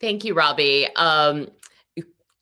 [0.00, 0.88] Thank you, Robbie.
[0.96, 1.48] Um,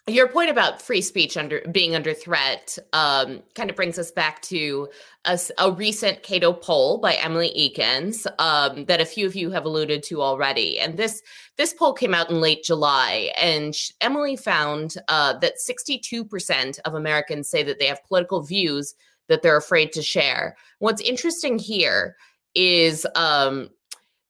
[0.09, 4.43] your point about free speech under being under threat um, kind of brings us back
[4.43, 4.89] to
[5.27, 9.65] a, a, recent Cato poll by Emily Ekins um, that a few of you have
[9.65, 10.81] alluded to already.
[10.81, 11.23] And this
[11.57, 17.49] this poll came out in late July, and Emily found uh, that 62% of Americans
[17.49, 18.97] say that they have political views
[19.29, 20.57] that they're afraid to share.
[20.81, 22.17] What's interesting here
[22.57, 23.71] is um,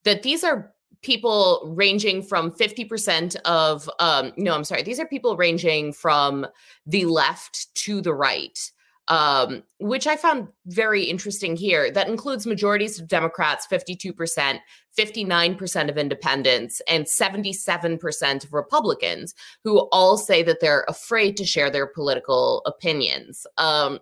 [0.05, 5.37] that these are people ranging from 50% of um no i'm sorry these are people
[5.37, 6.47] ranging from
[6.87, 8.71] the left to the right
[9.09, 11.91] um which i found very interesting here.
[11.91, 14.59] That includes majorities of democrats 52%
[14.99, 19.35] 59% of independents and 77% of republicans
[19.65, 23.47] who all say that they're afraid to share their political opinions.
[23.59, 23.99] Um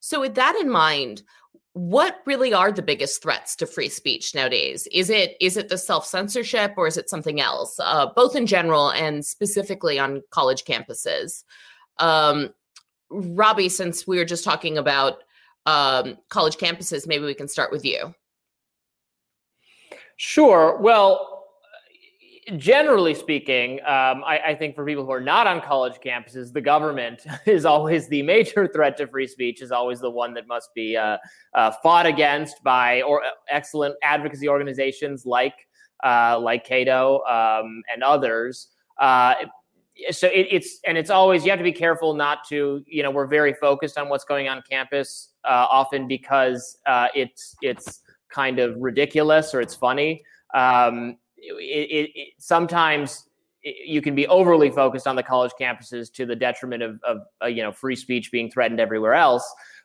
[0.00, 1.22] so with that in mind
[1.78, 4.88] what really are the biggest threats to free speech nowadays?
[4.90, 7.78] Is it is it the self-censorship or is it something else?
[7.78, 11.44] Uh, both in general and specifically on college campuses.
[11.98, 12.52] Um,
[13.10, 15.22] robbie since we were just talking about
[15.66, 18.12] um, college campuses maybe we can start with you.
[20.16, 20.78] Sure.
[20.80, 21.37] Well
[22.56, 26.60] generally speaking, um, I, I, think for people who are not on college campuses, the
[26.60, 30.70] government is always the major threat to free speech, is always the one that must
[30.74, 31.18] be uh,
[31.54, 35.54] uh, fought against by or uh, excellent advocacy organizations like
[36.04, 38.68] uh, like Cato um, and others.
[39.00, 39.34] Uh,
[40.10, 43.10] so it, it's and it's always you have to be careful not to you know
[43.10, 46.78] we're very focused on what's going on campus uh, often because
[47.14, 50.22] it's it's kind of ridiculous or it's funny.
[50.54, 53.28] Um, it, it, sometimes
[53.62, 57.46] you can be overly focused on the college campuses to the detriment of, of uh,
[57.46, 59.44] you know free speech being threatened everywhere else.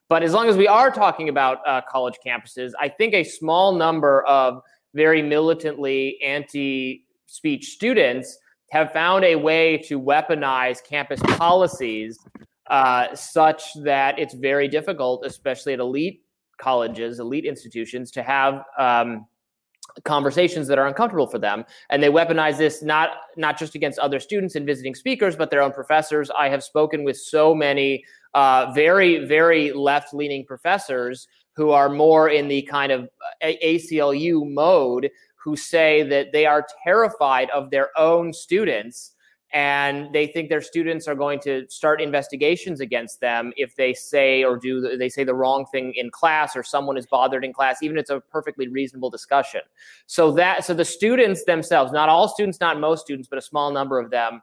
[0.10, 3.74] But as long as we are talking about uh, college campuses, I think a small
[3.74, 4.62] number of
[4.94, 8.38] very militantly anti-speech students
[8.72, 12.20] have found a way to weaponize campus policies
[12.68, 16.22] uh, such that it's very difficult, especially at elite
[16.60, 19.26] colleges, elite institutions, to have um,
[20.04, 21.64] conversations that are uncomfortable for them.
[21.90, 25.62] And they weaponize this not not just against other students and visiting speakers but their
[25.62, 26.32] own professors.
[26.32, 32.30] I have spoken with so many uh, very very left leaning professors who are more
[32.30, 33.10] in the kind of
[33.44, 35.10] aclu mode
[35.44, 39.13] who say that they are terrified of their own students
[39.54, 44.44] and they think their students are going to start investigations against them if they say
[44.44, 47.84] or do they say the wrong thing in class or someone is bothered in class
[47.84, 49.62] even if it's a perfectly reasonable discussion.
[50.08, 53.72] So that so the students themselves not all students not most students but a small
[53.72, 54.42] number of them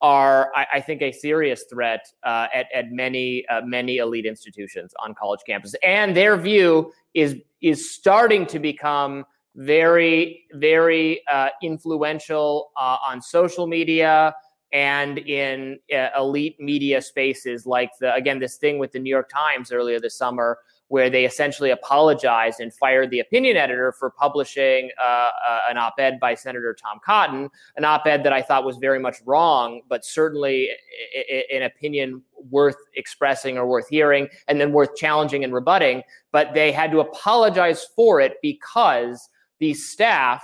[0.00, 4.92] are I, I think a serious threat uh, at, at many uh, many elite institutions
[5.04, 5.74] on college campuses.
[5.84, 13.68] And their view is is starting to become very very uh, influential uh, on social
[13.68, 14.34] media
[14.72, 19.30] and in uh, elite media spaces like the again this thing with the New York
[19.30, 20.58] Times earlier this summer
[20.88, 26.18] where they essentially apologized and fired the opinion editor for publishing uh, uh, an op-ed
[26.18, 30.70] by Senator Tom Cotton, an op-ed that I thought was very much wrong, but certainly
[31.52, 36.02] an opinion worth expressing or worth hearing, and then worth challenging and rebutting.
[36.32, 40.42] But they had to apologize for it because the staff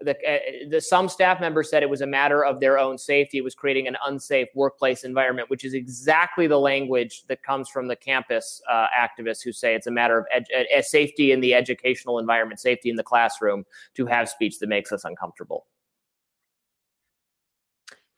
[0.00, 3.38] the, uh, the, some staff members said it was a matter of their own safety.
[3.38, 7.86] It was creating an unsafe workplace environment, which is exactly the language that comes from
[7.86, 12.18] the campus uh, activists who say it's a matter of ed- safety in the educational
[12.18, 13.64] environment, safety in the classroom
[13.94, 15.66] to have speech that makes us uncomfortable.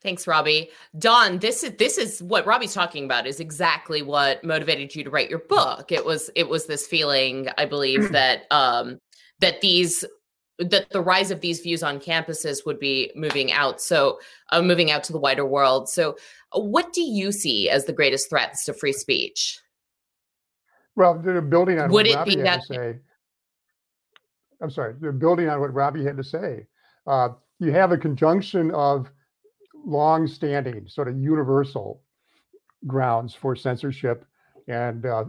[0.03, 0.71] Thanks, Robbie.
[0.99, 5.11] Don, this is this is what Robbie's talking about is exactly what motivated you to
[5.11, 5.91] write your book.
[5.91, 8.99] It was it was this feeling, I believe, that um
[9.41, 10.05] that these
[10.59, 14.19] that the rise of these views on campuses would be moving out so
[14.51, 15.89] uh, moving out to the wider world.
[15.89, 16.17] So
[16.53, 19.61] uh, what do you see as the greatest threats to free speech?
[20.95, 22.99] Well they're building on would what it Robbie be that say.
[24.63, 26.67] I'm sorry they're building on what robbie had to say.
[27.07, 29.11] Uh, you have a conjunction of
[29.85, 32.03] long-standing sort of universal
[32.87, 34.25] grounds for censorship
[34.69, 35.25] and uh,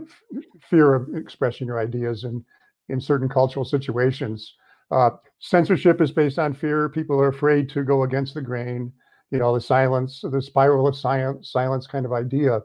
[0.70, 2.44] fear of expressing your ideas in
[2.90, 4.54] in certain cultural situations
[4.92, 6.90] uh, censorship is based on fear.
[6.90, 8.92] People are afraid to go against the grain.
[9.32, 12.62] You know, the silence, the spiral of silence, silence kind of idea.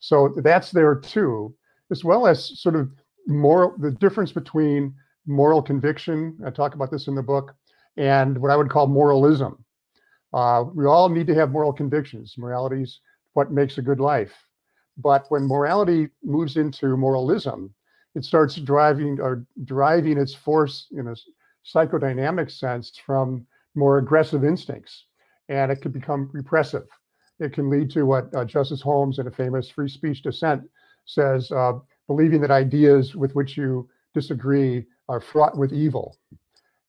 [0.00, 1.54] So that's there too,
[1.90, 2.90] as well as sort of
[3.26, 4.94] moral, the difference between
[5.26, 6.38] moral conviction.
[6.44, 7.54] I talk about this in the book,
[7.96, 9.64] and what I would call moralism.
[10.34, 12.34] Uh, we all need to have moral convictions.
[12.36, 13.00] Morality is
[13.34, 14.32] what makes a good life.
[14.98, 17.74] But when morality moves into moralism,
[18.14, 21.16] it starts driving or driving its force in a
[21.64, 25.06] psychodynamic sense from more aggressive instincts,
[25.48, 26.86] and it can become repressive.
[27.40, 30.62] It can lead to what uh, Justice Holmes, in a famous free speech dissent,
[31.06, 31.72] says uh,
[32.06, 36.18] believing that ideas with which you disagree are fraught with evil.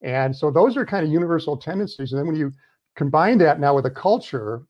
[0.01, 2.11] And so those are kind of universal tendencies.
[2.11, 2.51] And then when you
[2.95, 4.63] combine that now with a culture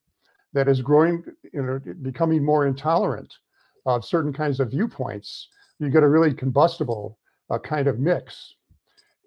[0.54, 3.34] that is growing, you know, becoming more intolerant
[3.86, 5.50] of certain kinds of viewpoints,
[5.80, 7.18] you get a really combustible
[7.50, 8.56] uh, kind of mix.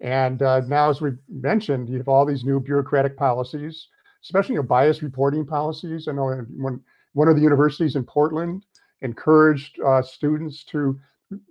[0.01, 3.87] And uh, now, as we mentioned, you have all these new bureaucratic policies,
[4.23, 6.07] especially your bias reporting policies.
[6.07, 6.81] I know when
[7.13, 8.63] one of the universities in Portland
[9.01, 10.99] encouraged uh, students to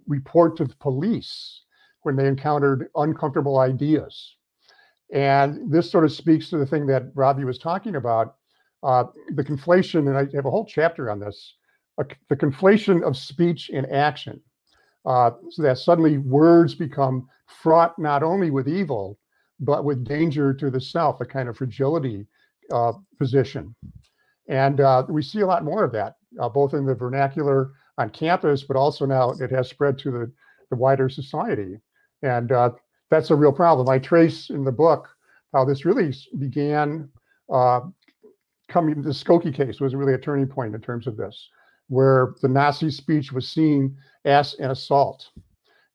[0.06, 1.62] report to the police
[2.02, 4.36] when they encountered uncomfortable ideas.
[5.12, 8.36] And this sort of speaks to the thing that Robbie was talking about
[8.82, 11.54] uh, the conflation, and I have a whole chapter on this
[11.98, 14.40] uh, the conflation of speech and action.
[15.06, 19.18] Uh, so that suddenly words become fraught not only with evil,
[19.60, 22.26] but with danger to the self, a kind of fragility
[22.72, 23.74] uh, position.
[24.48, 28.10] And uh, we see a lot more of that, uh, both in the vernacular on
[28.10, 30.32] campus, but also now it has spread to the,
[30.70, 31.78] the wider society.
[32.22, 32.70] And uh,
[33.10, 33.88] that's a real problem.
[33.88, 35.08] I trace in the book
[35.52, 37.08] how this really began
[37.52, 37.80] uh,
[38.68, 41.48] coming, the Skokie case was really a turning point in terms of this,
[41.88, 45.30] where the Nazi speech was seen as an assault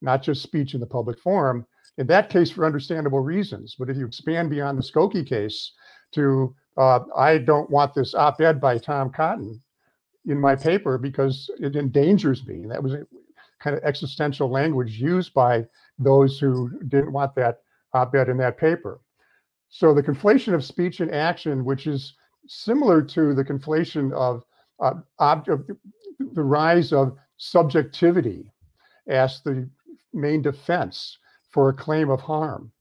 [0.01, 1.65] not just speech in the public forum.
[1.97, 3.75] In that case, for understandable reasons.
[3.77, 5.73] But if you expand beyond the Skokie case
[6.13, 9.61] to uh, I don't want this op-ed by Tom Cotton
[10.25, 12.65] in my paper because it endangers me.
[12.67, 13.05] That was a
[13.59, 15.65] kind of existential language used by
[15.99, 17.59] those who didn't want that
[17.93, 19.01] op-ed in that paper.
[19.69, 22.13] So the conflation of speech and action, which is
[22.47, 24.45] similar to the conflation of
[24.82, 25.71] uh, object,
[26.34, 28.51] the rise of subjectivity
[29.07, 29.69] as the
[30.13, 31.17] main defense
[31.49, 32.71] for a claim of harm.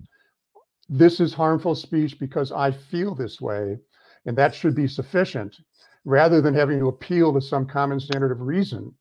[0.88, 3.78] This is harmful speech because I feel this way,
[4.26, 5.56] and that should be sufficient,
[6.04, 8.92] rather than having to appeal to some common standard of reason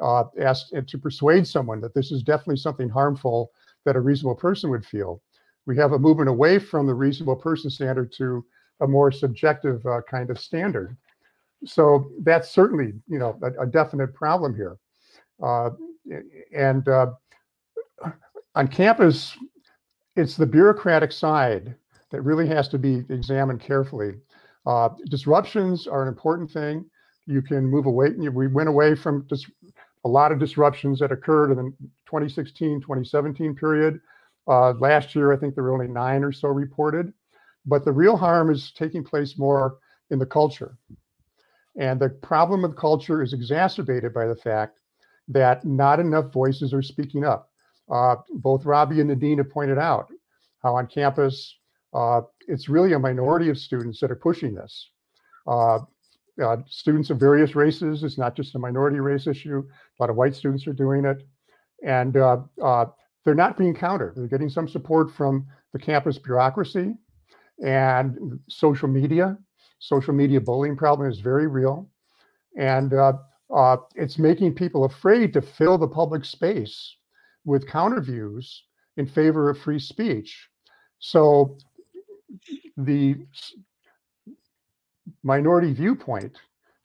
[0.00, 3.50] uh, ask, to persuade someone that this is definitely something harmful
[3.84, 5.22] that a reasonable person would feel.
[5.66, 8.44] We have a movement away from the reasonable person standard to
[8.80, 10.96] a more subjective uh, kind of standard.
[11.64, 14.76] So that's certainly, you know, a, a definite problem here.
[15.42, 15.70] Uh,
[16.54, 17.12] and uh,
[18.54, 19.36] on campus,
[20.16, 21.74] it's the bureaucratic side
[22.10, 24.14] that really has to be examined carefully.
[24.66, 26.84] Uh, disruptions are an important thing.
[27.26, 28.10] You can move away.
[28.10, 29.50] We went away from dis-
[30.04, 31.70] a lot of disruptions that occurred in the
[32.06, 34.00] 2016 2017 period.
[34.46, 37.12] Uh, last year, I think there were only nine or so reported.
[37.66, 39.78] But the real harm is taking place more
[40.10, 40.78] in the culture.
[41.78, 44.78] And the problem with culture is exacerbated by the fact
[45.28, 47.50] that not enough voices are speaking up.
[47.90, 50.10] Uh, both Robbie and Nadine have pointed out
[50.62, 51.56] how on campus,
[51.94, 54.90] uh, it's really a minority of students that are pushing this.
[55.46, 55.78] Uh,
[56.42, 59.58] uh students of various races, it's not just a minority race issue.
[59.58, 61.22] A lot of white students are doing it.
[61.84, 62.86] And uh, uh,
[63.24, 64.14] they're not being countered.
[64.16, 66.94] They're getting some support from the campus bureaucracy
[67.64, 69.38] and social media.
[69.78, 71.88] Social media bullying problem is very real.
[72.56, 72.92] And
[73.94, 76.96] it's making people afraid to fill the public space
[77.44, 78.64] with counter views
[78.96, 80.48] in favor of free speech.
[80.98, 81.56] So
[82.76, 83.16] the
[85.22, 86.36] minority viewpoint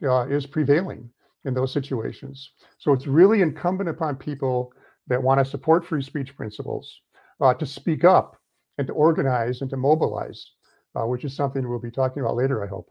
[0.04, 1.10] uh, is prevailing
[1.46, 2.52] in those situations.
[2.78, 4.74] So it's really incumbent upon people
[5.08, 7.02] that want to support free speech principles
[7.42, 8.38] uh, to speak up
[8.78, 10.52] and to organize and to mobilize,
[10.96, 12.90] uh, which is something we'll be talking about later, I hope.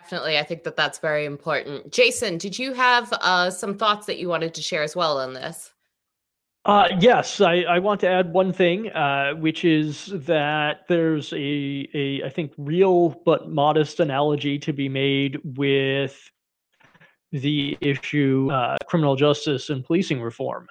[0.00, 0.38] Definitely.
[0.38, 1.92] I think that that's very important.
[1.92, 5.32] Jason, did you have uh, some thoughts that you wanted to share as well on
[5.32, 5.72] this?
[6.64, 11.88] Uh, yes, I, I want to add one thing, uh, which is that there's a,
[11.92, 16.30] a, I think, real but modest analogy to be made with
[17.32, 20.68] the issue uh, criminal justice and policing reform.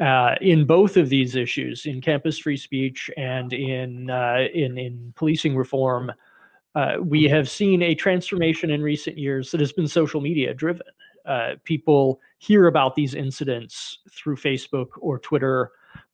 [0.00, 5.12] Uh, in both of these issues, in campus free speech and in uh, in in
[5.14, 6.10] policing reform,
[6.74, 10.86] uh, we have seen a transformation in recent years that has been social media driven.
[11.26, 15.70] Uh, people hear about these incidents through Facebook or Twitter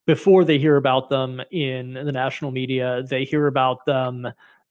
[0.06, 3.02] before they hear about them in the national media.
[3.08, 4.28] They hear about them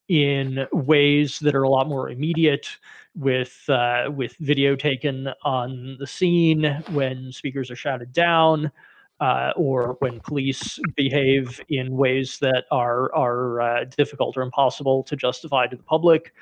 [0.08, 2.68] in ways that are a lot more immediate
[3.16, 8.72] with uh, with video taken on the scene when speakers are shouted down
[9.20, 15.16] uh, or when police behave in ways that are are uh, difficult or impossible to
[15.16, 16.34] justify to the public.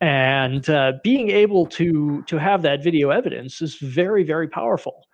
[0.00, 5.06] And uh, being able to to have that video evidence is very very powerful.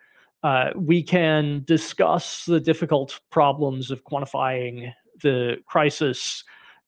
[0.43, 4.93] Uh, we can discuss the difficult problems of quantifying
[5.23, 6.45] the crisis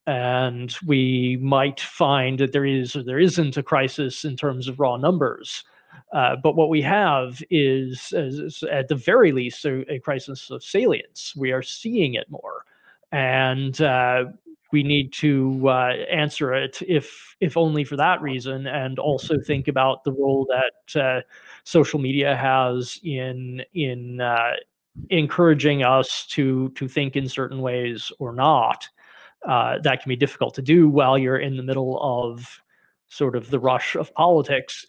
[0.07, 4.81] and we might find that there is or there isn't a crisis in terms of
[4.81, 5.63] raw numbers.
[6.13, 10.63] Uh, but what we have is, is at the very least, a, a, crisis of
[10.63, 11.35] salience.
[11.37, 12.67] We are seeing it more,
[13.13, 14.25] and uh,
[14.73, 19.69] we need to uh, answer it, if if only for that reason, and also think
[19.69, 21.21] about the role that uh,
[21.65, 24.53] social media has in in uh,
[25.09, 28.87] encouraging us to to think in certain ways or not.
[29.47, 32.61] that can be difficult to do while you're in the middle of
[33.09, 34.87] sort of the rush of politics.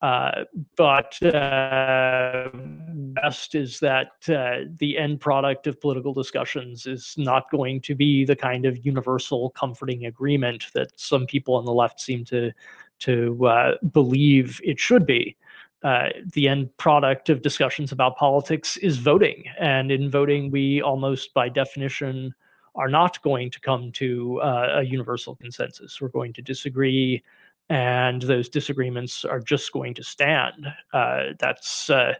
[0.00, 0.44] Uh,
[0.76, 7.80] but uh, best is that uh, the end product of political discussions is not going
[7.80, 12.24] to be the kind of universal comforting agreement that some people on the left seem
[12.24, 12.52] to
[13.00, 15.36] to uh, believe it should be.
[15.84, 21.32] Uh, the end product of discussions about politics is voting, and in voting, we almost
[21.34, 22.34] by definition
[22.74, 26.00] are not going to come to uh, a universal consensus.
[26.00, 27.22] We're going to disagree
[27.68, 30.66] and those disagreements are just going to stand.
[30.92, 32.14] Uh, that's uh,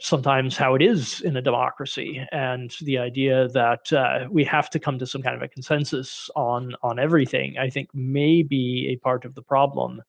[0.00, 4.78] sometimes how it is in a democracy, and the idea that uh, we have to
[4.78, 8.96] come to some kind of a consensus on on everything, I think, may be a
[9.02, 10.02] part of the problem.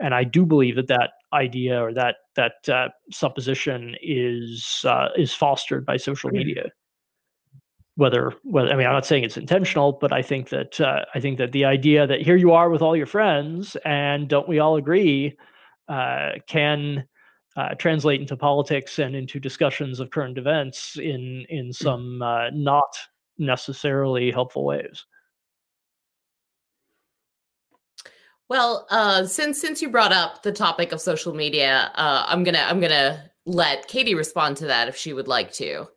[0.00, 5.34] And I do believe that that idea or that that uh, supposition is uh, is
[5.34, 6.70] fostered by social media.
[7.98, 11.20] Whether whether I mean I'm not saying it's intentional, but I think that uh, I
[11.20, 14.60] think that the idea that here you are with all your friends and don't we
[14.60, 15.36] all agree
[15.88, 17.04] uh, can
[17.56, 21.72] uh, translate into politics and into discussions of current events in in hmm.
[21.72, 22.96] some uh, not
[23.36, 25.04] necessarily helpful ways.
[28.48, 32.64] Well, uh, since since you brought up the topic of social media, uh, I'm gonna
[32.64, 35.88] I'm gonna let Katie respond to that if she would like to.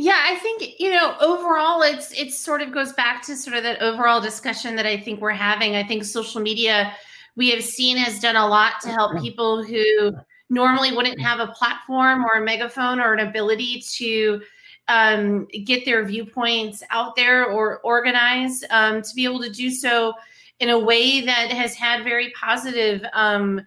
[0.00, 3.64] Yeah, I think you know overall, it's it sort of goes back to sort of
[3.64, 5.74] that overall discussion that I think we're having.
[5.74, 6.94] I think social media
[7.34, 10.12] we have seen has done a lot to help people who
[10.50, 14.40] normally wouldn't have a platform or a megaphone or an ability to
[14.86, 20.12] um, get their viewpoints out there or organize um, to be able to do so
[20.60, 23.60] in a way that has had very positive um,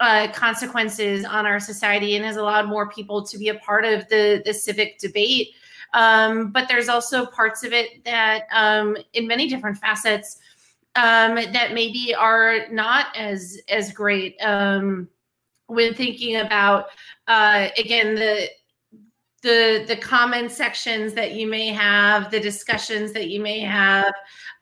[0.00, 4.08] uh, consequences on our society and has allowed more people to be a part of
[4.08, 5.48] the, the civic debate.
[5.94, 10.38] Um, but there's also parts of it that, um, in many different facets,
[10.96, 14.36] um, that maybe are not as as great
[15.68, 16.86] when thinking about
[17.28, 18.48] uh, again the
[19.42, 24.12] the the comment sections that you may have, the discussions that you may have,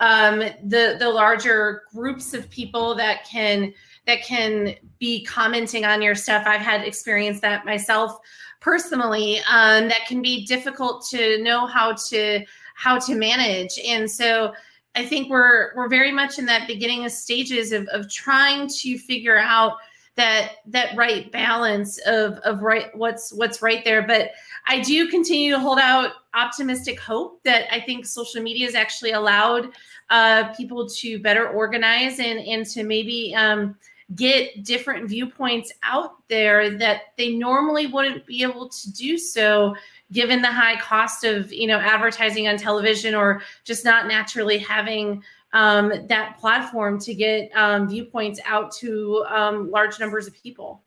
[0.01, 3.73] um, the the larger groups of people that can
[4.07, 6.45] that can be commenting on your stuff.
[6.47, 8.19] I've had experience that myself
[8.67, 9.39] personally.
[9.49, 12.45] Um, that can be difficult to know how to
[12.75, 14.53] how to manage, and so
[14.97, 18.99] I think we're we're very much in that beginning of stages of of trying to
[18.99, 19.75] figure out
[20.17, 24.31] that that right balance of of right what's what's right there but
[24.67, 29.13] i do continue to hold out optimistic hope that i think social media has actually
[29.13, 29.69] allowed
[30.09, 33.77] uh, people to better organize and and to maybe um,
[34.15, 39.75] get different viewpoints out there that they normally wouldn't be able to do so
[40.13, 45.23] given the high cost of you know advertising on television or just not naturally having
[45.53, 50.83] um, that platform to get um, viewpoints out to um, large numbers of people.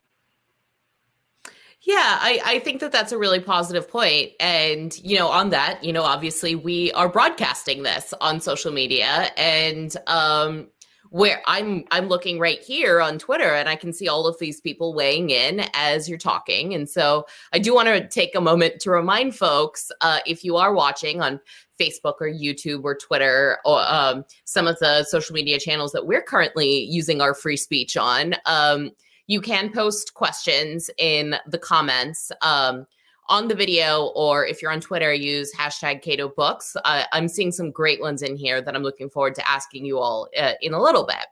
[1.82, 4.34] Yeah, I, I think that that's a really positive point.
[4.40, 9.32] And, you know, on that, you know, obviously we are broadcasting this on social media
[9.38, 10.68] and, um,
[11.10, 14.62] where I'm I'm looking right here on Twitter and I can see all of these
[14.62, 16.74] people weighing in as you're talking.
[16.74, 20.56] And so I do want to take a moment to remind folks uh, if you
[20.56, 21.40] are watching on
[21.80, 26.22] Facebook or YouTube or Twitter or um, some of the social media channels that we're
[26.22, 28.36] currently using our free speech on.
[28.46, 28.92] Um,
[29.28, 32.86] you can post questions in the comments um,
[33.30, 36.76] on the video, or if you're on Twitter, use hashtag Cato Books.
[36.84, 40.00] Uh, I'm seeing some great ones in here that I'm looking forward to asking you
[40.00, 41.26] all uh, in a little bit.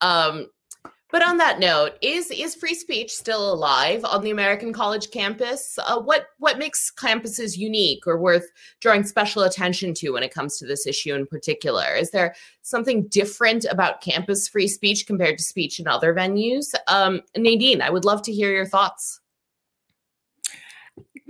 [0.00, 0.46] Um,
[1.10, 5.78] but on that note, is is free speech still alive on the American college campus?
[5.78, 8.46] Uh, what what makes campuses unique or worth
[8.80, 11.94] drawing special attention to when it comes to this issue in particular?
[11.94, 16.74] Is there something different about campus free speech compared to speech in other venues?
[16.88, 19.20] Um, Nadine, I would love to hear your thoughts.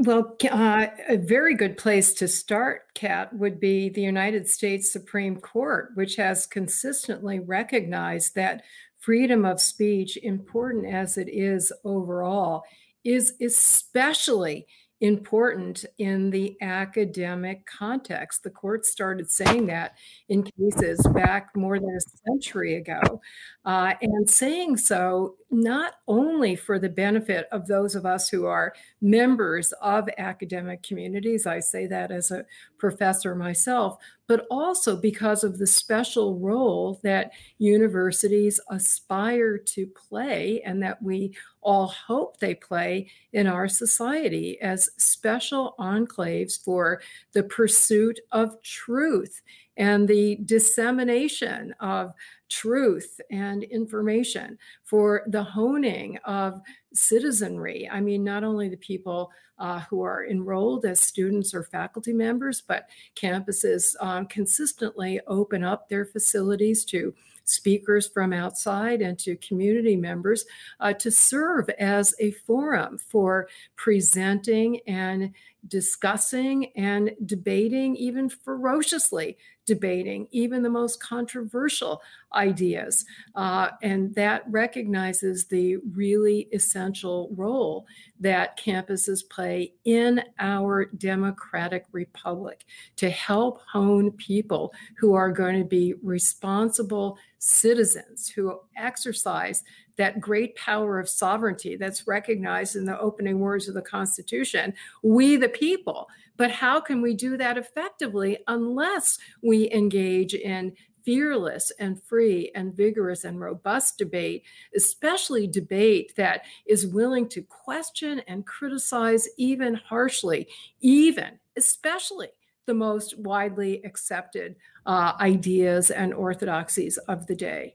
[0.00, 5.40] Well, uh, a very good place to start, Kat, would be the United States Supreme
[5.40, 8.62] Court, which has consistently recognized that
[9.00, 12.62] freedom of speech, important as it is overall,
[13.02, 14.68] is especially
[15.00, 18.42] important in the academic context.
[18.42, 19.94] The court started saying that
[20.28, 23.20] in cases back more than a century ago,
[23.64, 28.74] uh, and saying so not only for the benefit of those of us who are
[29.00, 32.44] members of academic communities, I say that as a
[32.78, 40.82] professor myself, but also because of the special role that universities aspire to play and
[40.82, 47.00] that we all hope they play in our society as special enclaves for
[47.32, 49.42] the pursuit of truth
[49.78, 52.12] and the dissemination of
[52.50, 56.60] truth and information, for the honing of
[56.92, 57.88] citizenry.
[57.90, 62.60] I mean, not only the people uh, who are enrolled as students or faculty members,
[62.60, 67.14] but campuses um, consistently open up their facilities to
[67.44, 70.44] speakers from outside and to community members
[70.80, 75.32] uh, to serve as a forum for presenting and
[75.66, 79.36] discussing and debating, even ferociously
[79.68, 82.00] debating even the most controversial
[82.32, 83.04] ideas.
[83.34, 87.86] Uh, and that recognizes the really essential role
[88.18, 92.64] that campuses play in our democratic republic
[92.96, 99.62] to help hone people who are going to be responsible citizens who exercise
[99.98, 104.72] that great power of sovereignty that's recognized in the opening words of the Constitution,
[105.02, 106.08] we the people.
[106.36, 110.72] But how can we do that effectively unless we engage in
[111.04, 114.44] fearless and free and vigorous and robust debate,
[114.76, 120.46] especially debate that is willing to question and criticize even harshly,
[120.80, 122.28] even, especially
[122.66, 127.74] the most widely accepted uh, ideas and orthodoxies of the day.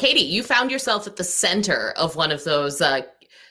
[0.00, 3.02] Katie, you found yourself at the center of one of those uh,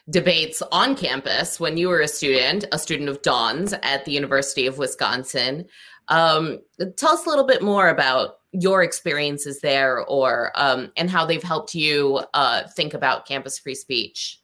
[0.09, 4.65] debates on campus when you were a student, a student of Don's at the University
[4.65, 5.67] of Wisconsin.
[6.07, 6.57] Um,
[6.97, 11.43] tell us a little bit more about your experiences there, or um, and how they've
[11.43, 14.39] helped you uh, think about campus free speech.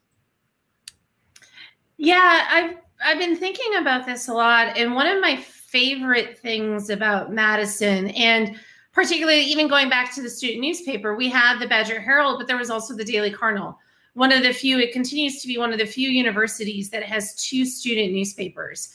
[1.98, 6.92] Yeah, I've I've been thinking about this a lot, and one of my favorite things
[6.92, 8.60] about Madison and
[8.96, 12.58] particularly even going back to the student newspaper, we had the Badger Herald, but there
[12.58, 13.78] was also the Daily Cardinal
[14.16, 17.36] one of the few, it continues to be one of the few universities that has
[17.36, 18.94] two student newspapers.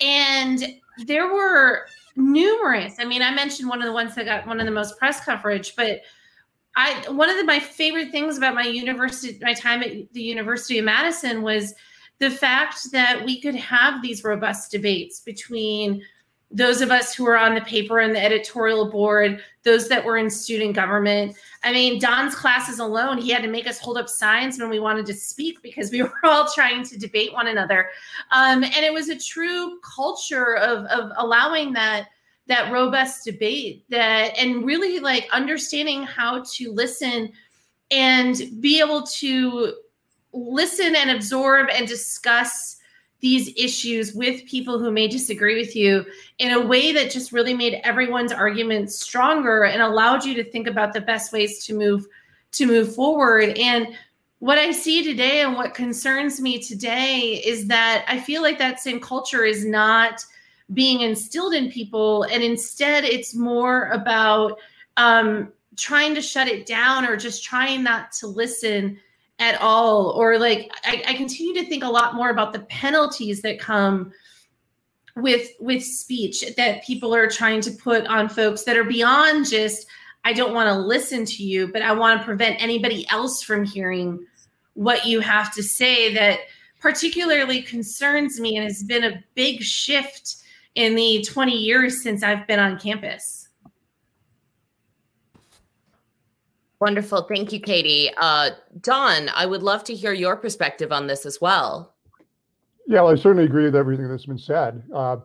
[0.00, 0.76] And
[1.06, 1.86] there were
[2.16, 4.96] numerous, I mean, I mentioned one of the ones that got one of the most
[4.96, 6.02] press coverage, but
[6.76, 10.78] I one of the, my favorite things about my university, my time at the University
[10.78, 11.74] of Madison was
[12.20, 16.00] the fact that we could have these robust debates between
[16.50, 20.16] those of us who were on the paper and the editorial board, those that were
[20.16, 21.36] in student government.
[21.62, 24.80] I mean, Don's classes alone, he had to make us hold up signs when we
[24.80, 27.90] wanted to speak because we were all trying to debate one another.
[28.32, 32.08] Um, and it was a true culture of, of allowing that
[32.46, 37.30] that robust debate that and really like understanding how to listen
[37.92, 39.74] and be able to
[40.32, 42.78] listen and absorb and discuss
[43.20, 46.04] these issues with people who may disagree with you
[46.38, 50.66] in a way that just really made everyone's arguments stronger and allowed you to think
[50.66, 52.06] about the best ways to move
[52.52, 53.56] to move forward.
[53.56, 53.88] And
[54.40, 58.80] what i see today and what concerns me today is that i feel like that
[58.80, 60.24] same culture is not
[60.72, 62.24] being instilled in people.
[62.24, 64.58] And instead it's more about
[64.96, 68.98] um, trying to shut it down or just trying not to listen
[69.40, 73.40] at all or like I, I, continue to think a lot more about the penalties
[73.40, 74.12] that come
[75.16, 79.86] with with speech that people are trying to put on folks that are beyond just
[80.24, 83.64] i don't want to listen to you but i want to prevent anybody else from
[83.64, 84.24] hearing
[84.74, 86.40] what you have to say that
[86.78, 90.36] particularly concerns me and has been a big shift
[90.74, 93.39] in the 20 years since i've been on campus
[96.80, 97.22] Wonderful.
[97.22, 98.10] Thank you, Katie.
[98.16, 98.50] Uh,
[98.80, 101.94] Don, I would love to hear your perspective on this as well.
[102.86, 104.82] Yeah, well, I certainly agree with everything that's been said.
[104.94, 105.18] Uh,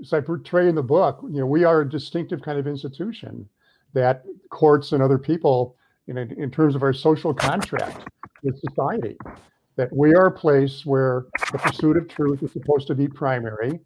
[0.00, 3.46] as I portray in the book, you know, we are a distinctive kind of institution
[3.92, 8.08] that courts and other people, you know, in terms of our social contract
[8.42, 9.18] with society,
[9.76, 13.78] that we are a place where the pursuit of truth is supposed to be primary.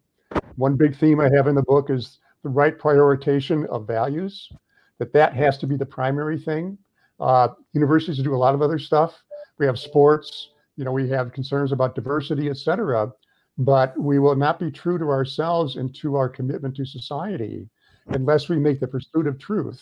[0.55, 4.49] One big theme I have in the book is the right prioritization of values,
[4.97, 6.77] that that has to be the primary thing
[7.19, 9.23] uh, universities do a lot of other stuff.
[9.57, 13.11] We have sports, you know, we have concerns about diversity, et cetera,
[13.57, 17.67] but we will not be true to ourselves and to our commitment to society
[18.09, 19.81] unless we make the pursuit of truth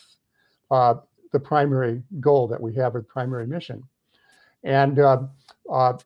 [0.71, 0.95] uh,
[1.33, 3.83] the primary goal that we have, a primary mission.
[4.63, 5.23] And uh,
[5.71, 5.97] uh,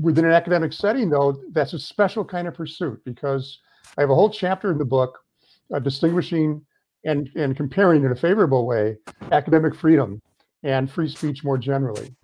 [0.00, 3.58] within an academic setting, though, that's a special kind of pursuit because
[3.98, 5.18] I have a whole chapter in the book
[5.74, 6.64] uh, distinguishing
[7.04, 8.96] and, and comparing in a favorable way
[9.32, 10.22] academic freedom
[10.62, 12.14] and free speech more generally.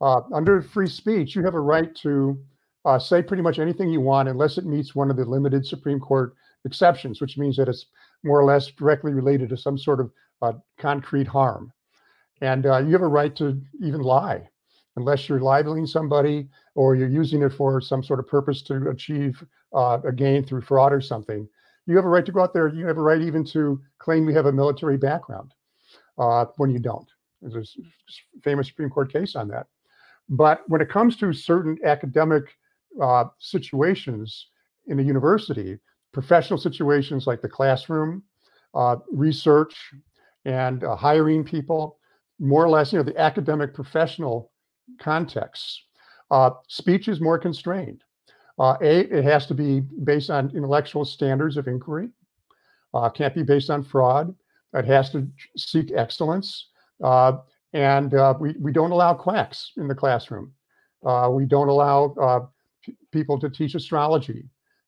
[0.00, 2.38] Uh, under free speech, you have a right to
[2.84, 6.00] uh, say pretty much anything you want unless it meets one of the limited Supreme
[6.00, 7.86] Court exceptions, which means that it's
[8.24, 10.10] more or less directly related to some sort of
[10.42, 11.72] uh, concrete harm.
[12.40, 14.48] And uh, you have a right to even lie
[14.96, 19.44] unless you're libeling somebody or you're using it for some sort of purpose to achieve
[19.74, 21.48] uh, a gain through fraud or something.
[21.86, 22.68] You have a right to go out there.
[22.68, 25.54] You have a right even to claim you have a military background
[26.18, 27.08] uh, when you don't.
[27.40, 29.66] There's a famous Supreme Court case on that.
[30.28, 32.44] But when it comes to certain academic
[33.00, 34.48] uh, situations
[34.86, 35.78] in a university,
[36.12, 38.22] professional situations like the classroom,
[38.74, 39.74] uh, research,
[40.44, 41.98] and uh, hiring people,
[42.38, 44.52] more or less, you know, the academic professional
[44.98, 45.82] contexts,
[46.30, 48.02] uh, speech is more constrained.
[48.58, 52.08] Uh, a, it has to be based on intellectual standards of inquiry.
[52.92, 54.34] Uh, can't be based on fraud.
[54.74, 56.68] It has to seek excellence.
[57.02, 57.38] Uh,
[57.72, 60.52] and uh, we, we don't allow quacks in the classroom.
[61.04, 62.50] Uh, we don't allow
[63.12, 64.44] people to teach astrology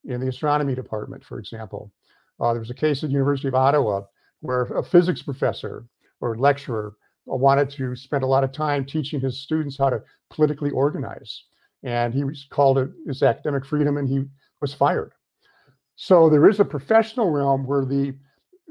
[0.07, 1.93] in the astronomy department, for example.
[2.39, 4.03] There was a case at the University of Ottawa
[4.41, 5.85] where a physics professor
[6.21, 6.95] or lecturer
[7.27, 11.45] wanted to spend a lot of time teaching his students how to politically organize.
[11.83, 14.25] And he was called it his academic freedom and he
[14.61, 15.13] was fired.
[15.97, 18.15] So there is a professional realm where the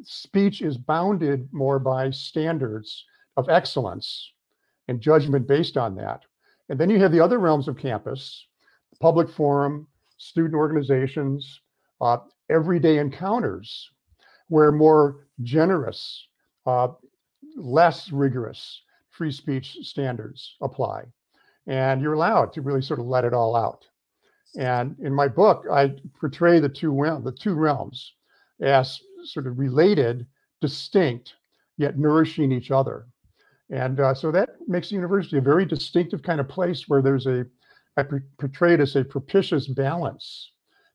[0.02, 3.06] speech is bounded more by standards
[3.40, 4.34] of excellence
[4.90, 6.22] and judgment based on that.
[6.68, 8.46] And then you have the other realms of campus,
[9.00, 9.88] public forum,
[10.18, 11.62] student organizations,
[12.02, 12.18] uh,
[12.50, 13.90] everyday encounters,
[14.50, 16.28] where more generous,
[16.66, 16.90] uh,
[17.56, 21.04] less rigorous free speech standards apply.
[21.68, 23.86] And you're allowed to really sort of let it all out.
[24.58, 26.92] And in my book, I portray the two
[27.24, 28.14] the two realms
[28.62, 30.26] as sort of related,
[30.62, 31.36] distinct,
[31.78, 33.08] yet nourishing each other.
[33.70, 37.28] And uh, so that makes the university a very distinctive kind of place where there's
[37.28, 37.46] a,
[37.98, 38.04] I
[38.40, 40.52] portray it as a propitious balance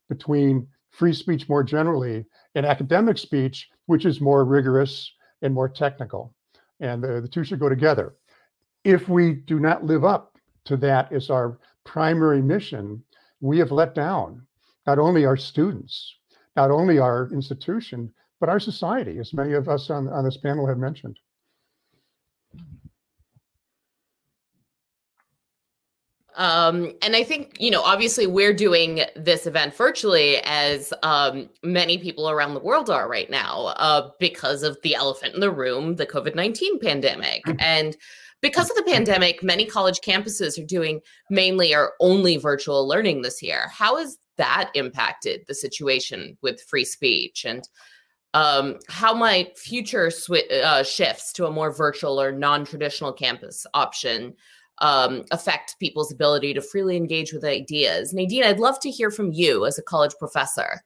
[0.09, 5.13] between free speech more generally and academic speech, which is more rigorous
[5.43, 6.35] and more technical.
[6.81, 8.15] And the, the two should go together.
[8.85, 13.03] If we do not live up to that as our primary mission,
[13.41, 14.47] we have let down
[14.87, 16.17] not only our students,
[16.57, 20.67] not only our institution, but our society, as many of us on, on this panel
[20.67, 21.19] have mentioned.
[26.37, 31.99] Um, and I think, you know, obviously we're doing this event virtually as um, many
[31.99, 35.97] people around the world are right now uh, because of the elephant in the room,
[35.97, 37.45] the COVID 19 pandemic.
[37.45, 37.57] Mm.
[37.61, 37.97] And
[38.41, 43.41] because of the pandemic, many college campuses are doing mainly or only virtual learning this
[43.41, 43.69] year.
[43.73, 47.45] How has that impacted the situation with free speech?
[47.45, 47.67] And
[48.35, 53.65] um, how might future sw- uh, shifts to a more virtual or non traditional campus
[53.73, 54.35] option
[54.85, 58.13] um, affect people's ability to freely engage with ideas.
[58.13, 60.83] Nadine, I'd love to hear from you as a college professor.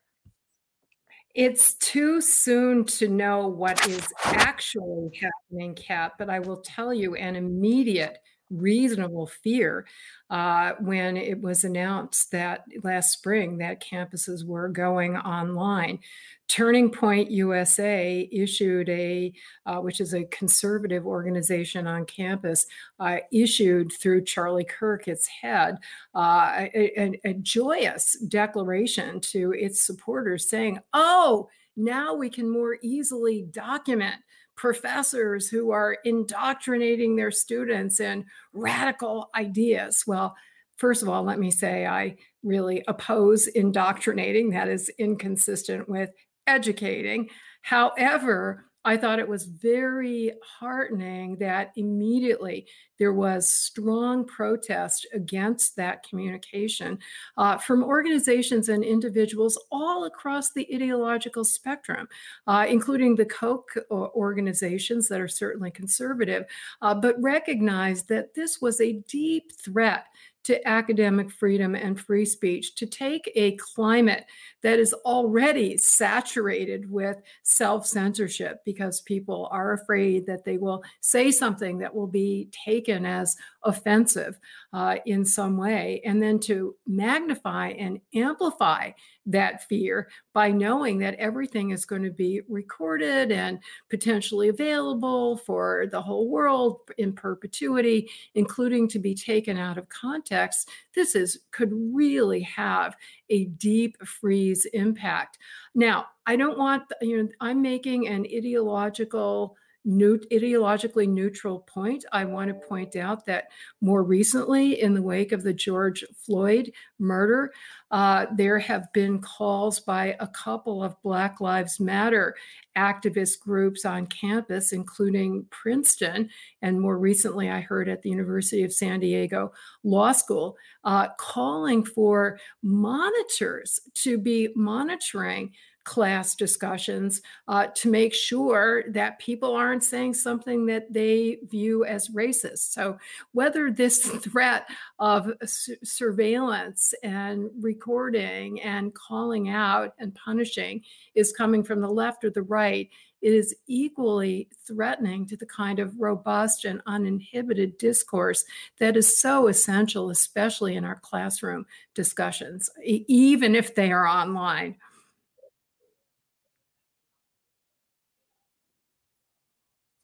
[1.35, 7.15] It's too soon to know what is actually happening, Kat, but I will tell you
[7.15, 8.19] an immediate
[8.49, 9.85] reasonable fear
[10.29, 15.99] uh, when it was announced that last spring that campuses were going online.
[16.47, 19.31] Turning Point USA issued a,
[19.67, 22.65] uh, which is a conservative organization on campus,
[22.99, 25.77] uh, issued through Charlie Kirk, its head,
[26.15, 33.43] uh, a, a, joyous declaration to its supporters saying, oh, now we can more easily
[33.43, 34.15] document
[34.59, 40.03] professors who are indoctrinating their students in radical ideas.
[40.05, 40.35] Well,
[40.75, 44.49] first of all, let me say I really oppose indoctrinating.
[44.49, 46.09] That is inconsistent with
[46.45, 47.29] educating.
[47.61, 52.65] However, I thought it was very heartening that immediately
[52.97, 56.99] there was strong protest against that communication
[57.37, 62.07] uh, from organizations and individuals all across the ideological spectrum,
[62.47, 66.45] uh, including the Koch uh, organizations that are certainly conservative,
[66.81, 70.05] uh, but recognized that this was a deep threat
[70.49, 74.25] to academic freedom and free speech, to take a climate
[74.63, 81.29] that is already saturated with self censorship because people are afraid that they will say
[81.29, 84.39] something that will be taken as offensive
[84.71, 88.91] uh, in some way, and then to magnify and amplify
[89.25, 93.59] that fear by knowing that everything is going to be recorded and
[93.89, 100.69] potentially available for the whole world in perpetuity, including to be taken out of context.
[100.93, 102.95] This is could really have
[103.29, 105.39] a deep freeze impact.
[105.73, 109.55] Now, I don't want you know I'm making an ideological
[109.89, 113.45] ideologically neutral point, I want to point out that
[113.81, 117.51] more recently, in the wake of the George Floyd murder,
[117.91, 122.35] uh, there have been calls by a couple of Black Lives Matter
[122.77, 126.29] activist groups on campus, including Princeton,
[126.61, 129.51] and more recently, I heard at the University of San Diego
[129.83, 135.51] Law School, uh, calling for monitors to be monitoring
[135.83, 142.09] class discussions uh, to make sure that people aren't saying something that they view as
[142.09, 142.71] racist.
[142.71, 142.97] So,
[143.31, 144.67] whether this threat
[144.99, 150.81] of su- surveillance and recording and calling out and punishing
[151.15, 152.89] is coming from the left or the right,
[153.21, 158.45] it is equally threatening to the kind of robust and uninhibited discourse
[158.79, 164.75] that is so essential, especially in our classroom discussions, even if they are online.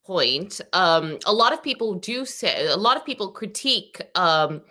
[0.05, 4.61] Point, um, a lot of people do say, a lot of people critique um,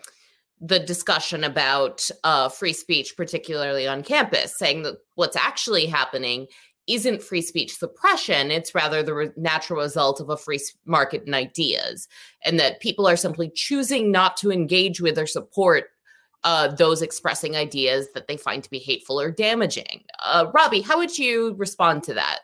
[0.61, 6.47] the discussion about uh, free speech, particularly on campus, saying that what's actually happening
[6.87, 8.51] isn't free speech suppression.
[8.51, 12.07] It's rather the re- natural result of a free market in ideas,
[12.45, 15.85] and that people are simply choosing not to engage with or support
[16.43, 20.03] uh, those expressing ideas that they find to be hateful or damaging.
[20.23, 22.41] Uh, Robbie, how would you respond to that?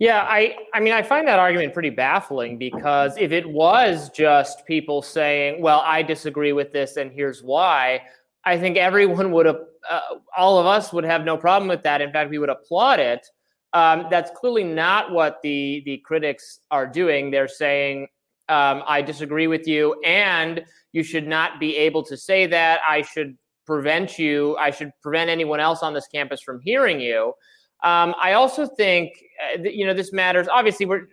[0.00, 4.64] Yeah, I I mean I find that argument pretty baffling because if it was just
[4.64, 8.00] people saying, "Well, I disagree with this and here's why,"
[8.44, 10.00] I think everyone would have uh,
[10.34, 12.00] all of us would have no problem with that.
[12.00, 13.26] In fact, we would applaud it.
[13.74, 17.30] Um, that's clearly not what the the critics are doing.
[17.30, 18.08] They're saying,
[18.48, 22.80] um, "I disagree with you, and you should not be able to say that.
[22.88, 23.36] I should
[23.66, 24.56] prevent you.
[24.56, 27.34] I should prevent anyone else on this campus from hearing you."
[27.82, 29.12] Um, I also think
[29.58, 30.48] uh, you know this matters.
[30.48, 31.08] Obviously, we're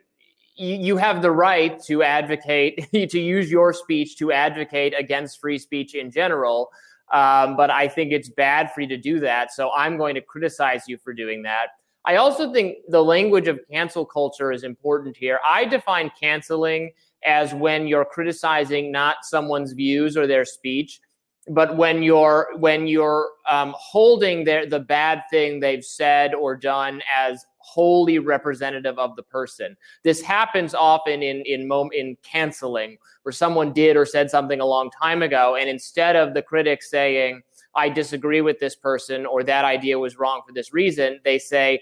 [0.55, 5.57] you, you have the right to advocate to use your speech to advocate against free
[5.57, 6.69] speech in general.
[7.13, 9.53] Um, but I think it's bad for you to do that.
[9.53, 11.67] So I'm going to criticize you for doing that.
[12.05, 15.39] I also think the language of cancel culture is important here.
[15.45, 16.91] I define canceling
[17.25, 21.01] as when you're criticizing not someone's views or their speech,
[21.49, 27.01] but when you're when you're um, holding their the bad thing they've said or done
[27.13, 29.75] as wholly representative of the person.
[30.03, 32.97] This happens often in in mom- in canceling
[33.27, 36.81] where someone did or said something a long time ago and instead of the critic
[36.81, 37.41] saying
[37.75, 41.81] i disagree with this person or that idea was wrong for this reason they say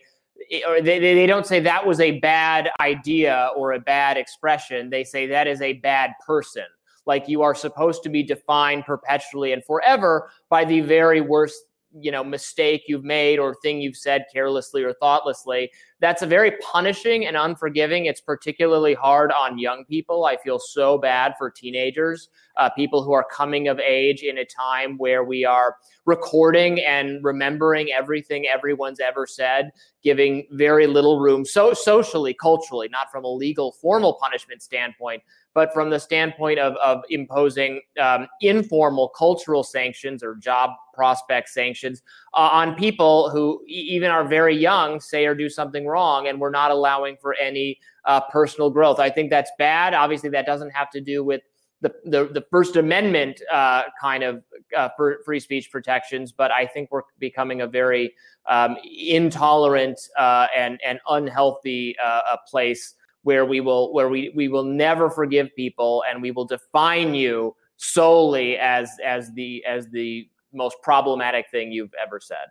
[0.51, 4.89] eh, or they, they don't say that was a bad idea or a bad expression.
[4.89, 6.65] They say that is a bad person.
[7.05, 11.61] Like you are supposed to be defined perpetually and forever by the very worst
[11.99, 16.51] you know mistake you've made or thing you've said carelessly or thoughtlessly that's a very
[16.61, 18.05] punishing and unforgiving.
[18.05, 20.25] It's particularly hard on young people.
[20.25, 24.45] I feel so bad for teenagers uh, people who are coming of age in a
[24.45, 25.75] time where we are
[26.05, 29.71] recording and remembering everything everyone's ever said
[30.03, 35.21] giving very little room so socially culturally not from a legal formal punishment standpoint
[35.55, 42.03] but from the standpoint of, of imposing um, informal cultural sanctions or job prospect sanctions
[42.33, 46.51] uh, on people who even are very young, say or do something wrong, and we're
[46.51, 48.99] not allowing for any uh, personal growth.
[48.99, 49.93] I think that's bad.
[49.93, 51.41] Obviously, that doesn't have to do with
[51.79, 54.43] the, the, the First Amendment uh, kind of
[54.75, 54.89] uh,
[55.23, 58.13] free speech protections, but I think we're becoming a very
[58.45, 62.95] um, intolerant uh, and, and unhealthy uh, place
[63.25, 67.55] where we will where we we will never forgive people and we will define you
[67.77, 72.45] solely as as the as the most problematic thing you've ever said.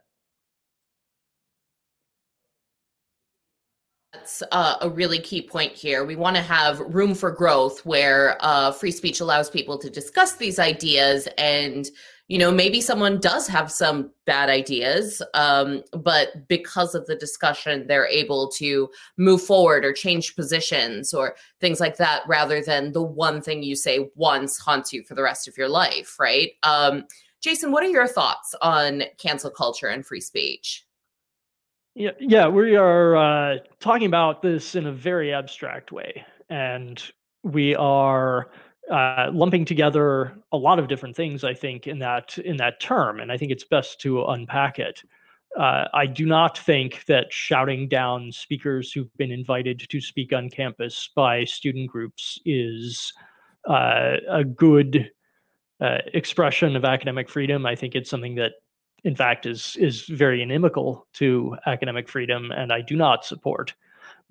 [4.12, 6.04] That's uh, a really key point here.
[6.04, 10.34] We want to have room for growth where uh, free speech allows people to discuss
[10.34, 11.88] these ideas and
[12.28, 17.86] you know maybe someone does have some bad ideas um, but because of the discussion
[17.86, 23.02] they're able to move forward or change positions or things like that rather than the
[23.02, 26.52] one thing you say once haunts you for the rest of your life right?
[26.62, 27.04] Um,
[27.42, 30.84] jason what are your thoughts on cancel culture and free speech?
[31.96, 37.00] Yeah, yeah, we are uh, talking about this in a very abstract way, and
[37.44, 38.50] we are
[38.90, 41.44] uh, lumping together a lot of different things.
[41.44, 45.02] I think in that in that term, and I think it's best to unpack it.
[45.58, 50.50] Uh, I do not think that shouting down speakers who've been invited to speak on
[50.50, 53.12] campus by student groups is
[53.68, 55.10] uh, a good
[55.80, 57.66] uh, expression of academic freedom.
[57.66, 58.52] I think it's something that,
[59.04, 63.74] in fact, is is very inimical to academic freedom, and I do not support.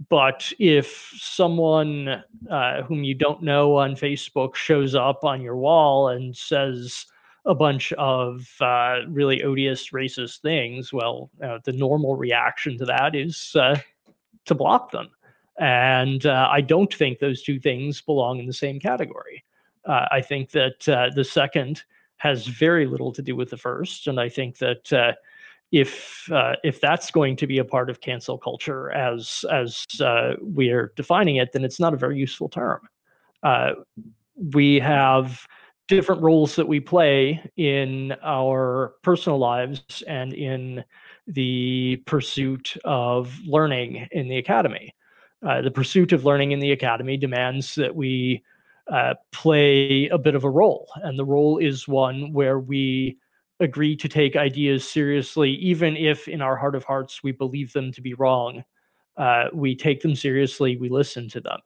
[0.10, 6.10] But if someone uh, whom you don't know on Facebook shows up on your wall
[6.10, 7.06] and says
[7.46, 13.16] a bunch of uh, really odious racist things, well, uh, the normal reaction to that
[13.16, 13.78] is uh,
[14.46, 15.10] to block them.
[15.60, 19.44] And uh, I don't think those two things belong in the same category.
[19.86, 20.80] Uh, I think that
[21.16, 21.84] the second
[22.18, 24.08] has very little to do with the first.
[24.08, 25.16] And I think that
[25.74, 30.34] if uh, if that's going to be a part of cancel culture as as uh,
[30.40, 32.80] we are defining it, then it's not a very useful term.
[33.42, 33.72] Uh,
[34.54, 35.46] we have
[35.88, 40.84] different roles that we play in our personal lives and in
[41.26, 44.94] the pursuit of learning in the academy.
[45.46, 48.44] Uh, the pursuit of learning in the academy demands that we
[48.92, 53.18] uh, play a bit of a role, and the role is one where we
[53.60, 57.92] agree to take ideas seriously, even if in our heart of hearts we believe them
[57.92, 58.64] to be wrong.
[59.18, 61.60] Uh, we take them seriously, we listen to them.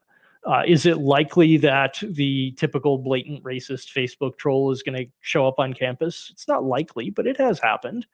[0.45, 5.47] Uh, is it likely that the typical blatant racist Facebook troll is going to show
[5.47, 6.29] up on campus?
[6.31, 8.05] It's not likely, but it has happened.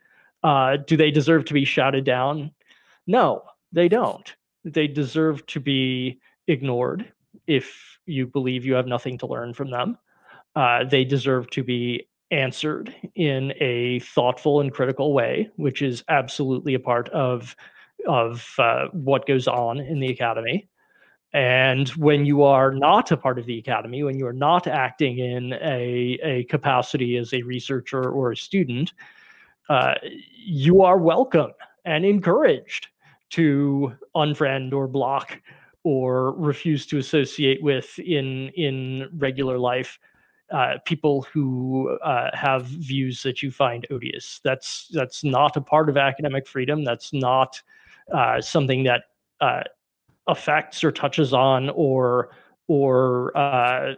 [0.42, 2.52] Uh, do they deserve to be shouted down?
[3.08, 4.34] No, they don't.
[4.64, 7.12] They deserve to be ignored
[7.48, 9.98] if you believe you have nothing to learn from them.
[10.56, 16.74] Uh, they deserve to be answered in a thoughtful and critical way, which is absolutely
[16.74, 17.56] a part of
[18.08, 20.68] of uh, what goes on in the academy.
[21.34, 25.18] And when you are not a part of the academy, when you are not acting
[25.18, 28.94] in a, a capacity as a researcher or a student,
[29.70, 29.96] uh,
[30.36, 31.52] you are welcome
[31.86, 32.88] and encouraged
[33.32, 35.42] to unfriend or block
[35.84, 39.98] or refuse to associate with in in regular life
[40.52, 44.40] uh, people who uh, have views that you find odious.
[44.44, 46.84] That's that's not a part of academic freedom.
[46.84, 47.62] That's not
[48.14, 49.04] uh, something that
[49.42, 49.64] uh,
[50.28, 52.32] affects or touches on or
[52.68, 53.96] or uh,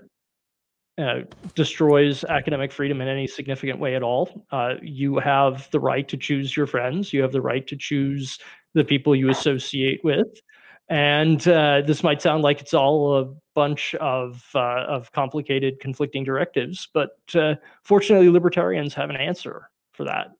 [0.98, 1.20] uh,
[1.56, 4.46] destroys academic freedom in any significant way at all.
[4.82, 7.12] You have the right to choose your friends.
[7.12, 8.39] You have the right to choose
[8.74, 10.41] the people you associate with.
[10.88, 16.24] And uh, this might sound like it's all a bunch of uh, of complicated, conflicting
[16.24, 20.32] directives, but uh, fortunately, libertarians have an answer for that.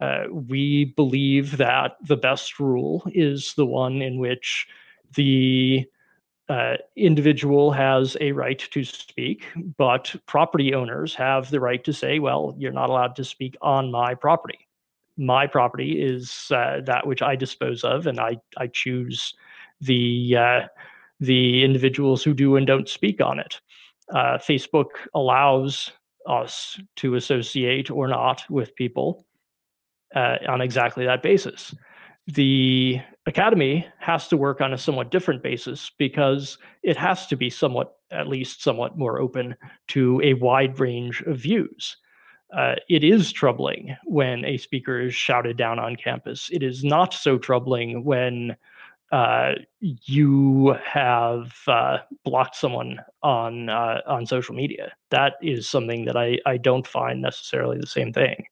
[0.00, 4.66] Uh, we believe that the best rule is the one in which
[5.14, 5.86] the
[6.48, 9.46] uh, individual has a right to speak,
[9.78, 13.90] but property owners have the right to say, well, you're not allowed to speak on
[13.90, 14.66] my property.
[15.16, 19.34] My property is uh, that which I dispose of, and I, I choose
[19.82, 20.60] the, uh,
[21.20, 23.60] the individuals who do and don't speak on it.
[24.12, 25.92] Uh, Facebook allows
[26.26, 29.26] us to associate or not with people
[30.14, 31.74] uh, on exactly that basis.
[32.28, 37.50] The academy has to work on a somewhat different basis because it has to be
[37.50, 39.56] somewhat, at least somewhat more open
[39.88, 41.96] to a wide range of views.
[42.56, 46.50] Uh, it is troubling when a speaker is shouted down on campus.
[46.52, 48.54] It is not so troubling when
[49.12, 54.92] uh, you have uh, blocked someone on uh, on social media.
[55.10, 58.46] That is something that I, I don't find necessarily the same thing.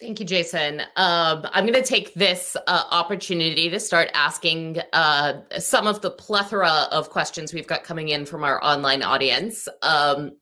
[0.00, 0.80] Thank you, Jason.
[0.96, 6.10] Um, I'm going to take this uh, opportunity to start asking uh, some of the
[6.10, 9.68] plethora of questions we've got coming in from our online audience.
[9.82, 10.32] Um,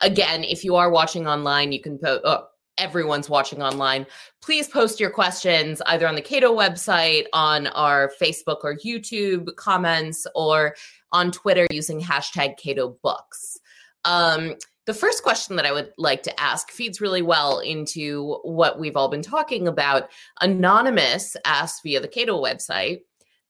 [0.00, 2.22] again, if you are watching online, you can post.
[2.24, 2.46] Oh,
[2.80, 4.06] everyone's watching online.
[4.42, 10.26] Please post your questions either on the Cato website, on our Facebook or YouTube comments,
[10.34, 10.74] or
[11.12, 13.58] on Twitter using hashtag Cato Books.
[14.04, 14.54] Um,
[14.86, 18.96] the first question that I would like to ask feeds really well into what we've
[18.96, 20.10] all been talking about.
[20.40, 23.02] Anonymous asked via the Cato website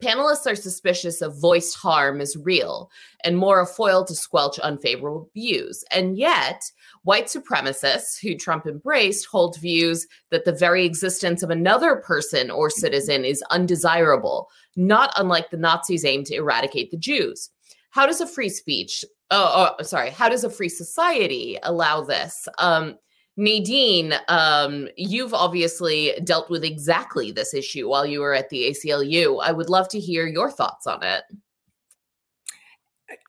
[0.02, 2.90] Panelists are suspicious of voiced harm as real
[3.24, 5.84] and more a foil to squelch unfavorable views.
[5.90, 6.62] And yet,
[7.04, 12.70] white supremacists who Trump embraced hold views that the very existence of another person or
[12.70, 17.50] citizen is undesirable, not unlike the Nazis' aim to eradicate the Jews.
[17.90, 20.10] How does a free speech oh, oh, sorry.
[20.10, 22.48] How does a free society allow this?
[22.58, 22.96] Um,
[23.40, 29.40] Nadine, um, you've obviously dealt with exactly this issue while you were at the ACLU.
[29.42, 31.24] I would love to hear your thoughts on it.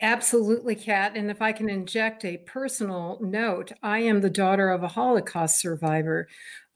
[0.01, 1.15] Absolutely, Kat.
[1.15, 5.59] And if I can inject a personal note, I am the daughter of a Holocaust
[5.59, 6.27] survivor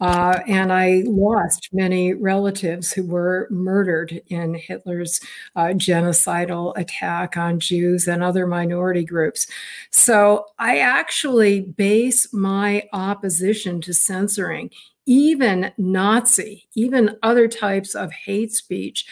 [0.01, 5.21] uh, and I lost many relatives who were murdered in Hitler's
[5.55, 9.47] uh, genocidal attack on Jews and other minority groups.
[9.91, 14.69] So I actually base my opposition to censoring,
[15.05, 19.05] even Nazi, even other types of hate speech,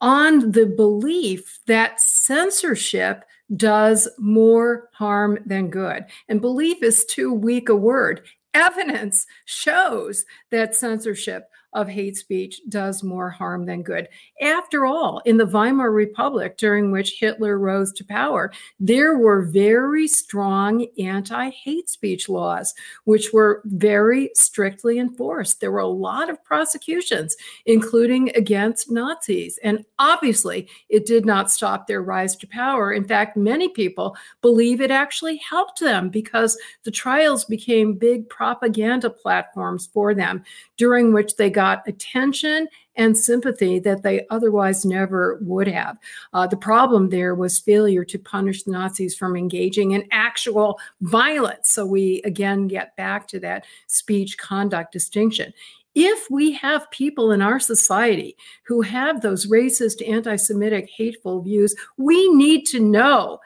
[0.00, 3.24] on the belief that censorship
[3.56, 6.04] does more harm than good.
[6.28, 8.22] And belief is too weak a word
[8.54, 11.44] evidence shows that censorship
[11.74, 14.08] of hate speech does more harm than good.
[14.40, 20.06] After all, in the Weimar Republic, during which Hitler rose to power, there were very
[20.06, 25.60] strong anti hate speech laws, which were very strictly enforced.
[25.60, 27.36] There were a lot of prosecutions,
[27.66, 29.58] including against Nazis.
[29.62, 32.92] And obviously, it did not stop their rise to power.
[32.92, 39.10] In fact, many people believe it actually helped them because the trials became big propaganda
[39.10, 40.44] platforms for them,
[40.76, 45.96] during which they got got attention and sympathy that they otherwise never would have.
[46.34, 51.70] Uh, the problem there was failure to punish the Nazis from engaging in actual violence.
[51.70, 55.54] So we again get back to that speech conduct distinction.
[55.94, 58.36] If we have people in our society
[58.66, 63.38] who have those racist, anti Semitic, hateful views, we need to know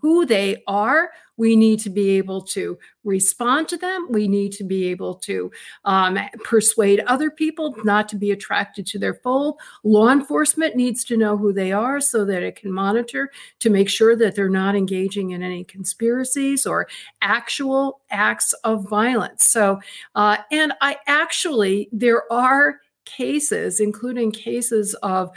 [0.00, 1.10] who they are.
[1.36, 4.08] We need to be able to respond to them.
[4.10, 5.50] We need to be able to
[5.86, 9.58] um, persuade other people not to be attracted to their fold.
[9.82, 13.30] Law enforcement needs to know who they are so that it can monitor
[13.60, 16.86] to make sure that they're not engaging in any conspiracies or
[17.22, 19.50] actual acts of violence.
[19.50, 19.80] So,
[20.14, 25.30] uh, and I actually, there are cases, including cases of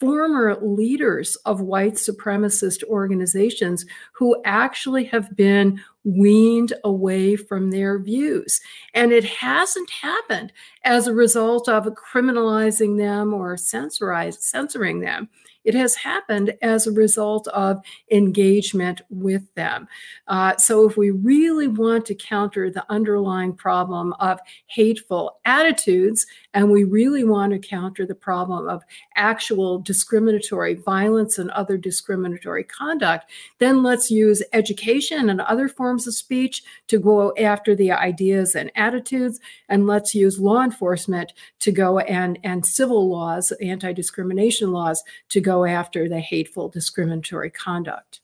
[0.00, 8.60] former leaders of white supremacist organizations who actually have been weaned away from their views.
[8.94, 10.52] And it hasn't happened
[10.84, 15.28] as a result of criminalizing them or censoring them.
[15.68, 19.86] It has happened as a result of engagement with them.
[20.26, 26.24] Uh, so, if we really want to counter the underlying problem of hateful attitudes,
[26.54, 28.82] and we really want to counter the problem of
[29.14, 36.14] actual discriminatory violence and other discriminatory conduct, then let's use education and other forms of
[36.14, 39.38] speech to go after the ideas and attitudes,
[39.68, 45.42] and let's use law enforcement to go and, and civil laws, anti discrimination laws, to
[45.42, 48.20] go after the hateful discriminatory conduct.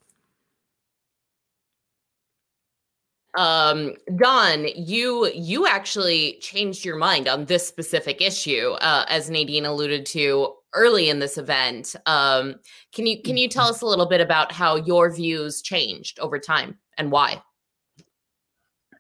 [3.37, 9.65] um don you you actually changed your mind on this specific issue uh, as nadine
[9.67, 11.95] alluded to early in this event.
[12.07, 12.57] Um
[12.93, 16.39] can you can you tell us a little bit about how your views changed over
[16.39, 17.43] time and why?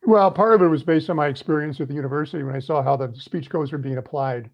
[0.05, 2.83] Well part of it was based on my experience at the university when i saw
[2.83, 4.51] how the speech codes were being applied.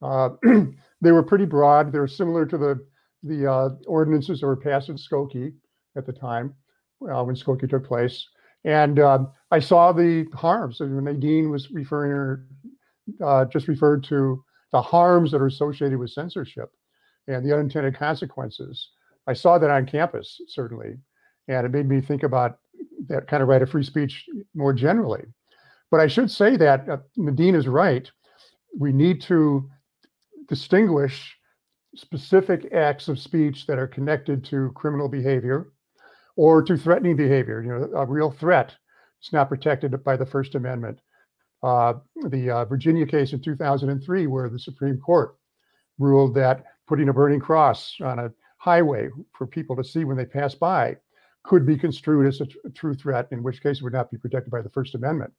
[0.00, 0.30] Uh,
[1.02, 1.92] they were pretty broad.
[1.92, 2.86] They were similar to the
[3.22, 5.52] the uh, ordinances that were passed in skokie
[5.96, 6.54] at the time
[7.02, 8.26] uh, when skokie took place
[8.64, 10.80] and uh, I saw the harms.
[10.80, 12.44] And Nadine was referring,
[13.24, 16.70] uh, just referred to the harms that are associated with censorship
[17.26, 18.90] and the unintended consequences.
[19.26, 20.98] I saw that on campus, certainly.
[21.48, 22.58] And it made me think about
[23.08, 25.24] that kind of right of free speech more generally.
[25.90, 28.10] But I should say that uh, Nadine is right.
[28.78, 29.70] We need to
[30.46, 31.37] distinguish
[31.98, 35.72] specific acts of speech that are connected to criminal behavior
[36.36, 37.62] or to threatening behavior.
[37.62, 38.74] You know, a real threat.
[39.20, 41.00] It's not protected by the First Amendment.
[41.62, 41.94] Uh,
[42.28, 45.36] the uh, Virginia case in 2003, where the Supreme Court
[45.98, 50.24] ruled that putting a burning cross on a highway for people to see when they
[50.24, 50.96] pass by
[51.42, 54.52] could be construed as a true threat, in which case it would not be protected
[54.52, 55.32] by the First Amendment.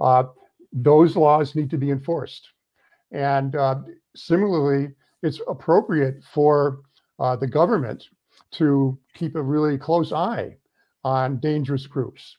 [0.00, 0.24] Uh,
[0.72, 2.48] those laws need to be enforced.
[3.12, 3.76] And uh,
[4.16, 4.88] similarly,
[5.22, 6.80] it's appropriate for
[7.18, 8.04] uh, the government
[8.52, 10.56] to keep a really close eye
[11.04, 12.36] on dangerous groups.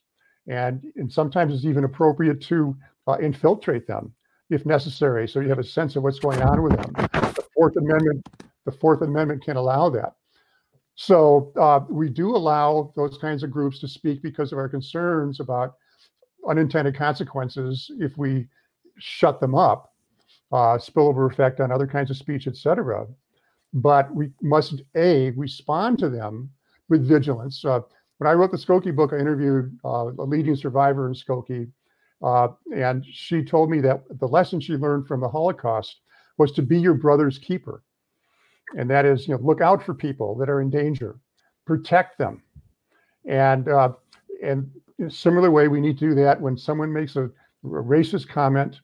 [0.47, 2.75] And, and sometimes it's even appropriate to
[3.07, 4.13] uh, infiltrate them
[4.49, 5.27] if necessary.
[5.27, 6.93] So you have a sense of what's going on with them.
[6.93, 8.27] The Fourth Amendment,
[8.65, 10.13] the Fourth Amendment can allow that.
[10.95, 15.39] So uh, we do allow those kinds of groups to speak because of our concerns
[15.39, 15.75] about
[16.47, 18.47] unintended consequences if we
[18.97, 19.93] shut them up,
[20.51, 23.05] uh, spillover effect on other kinds of speech, et cetera.
[23.73, 26.49] But we must a respond to them
[26.89, 27.63] with vigilance.
[27.65, 27.81] Uh,
[28.17, 31.69] when I wrote the Skokie book, I interviewed uh, a leading survivor in Skokie,
[32.23, 35.97] uh, and she told me that the lesson she learned from the Holocaust
[36.37, 37.83] was to be your brother's keeper,
[38.77, 41.19] and that is, you know, look out for people that are in danger,
[41.65, 42.41] protect them,
[43.25, 43.91] and uh,
[44.41, 47.31] and in a similar way, we need to do that when someone makes a, a
[47.63, 48.79] racist comment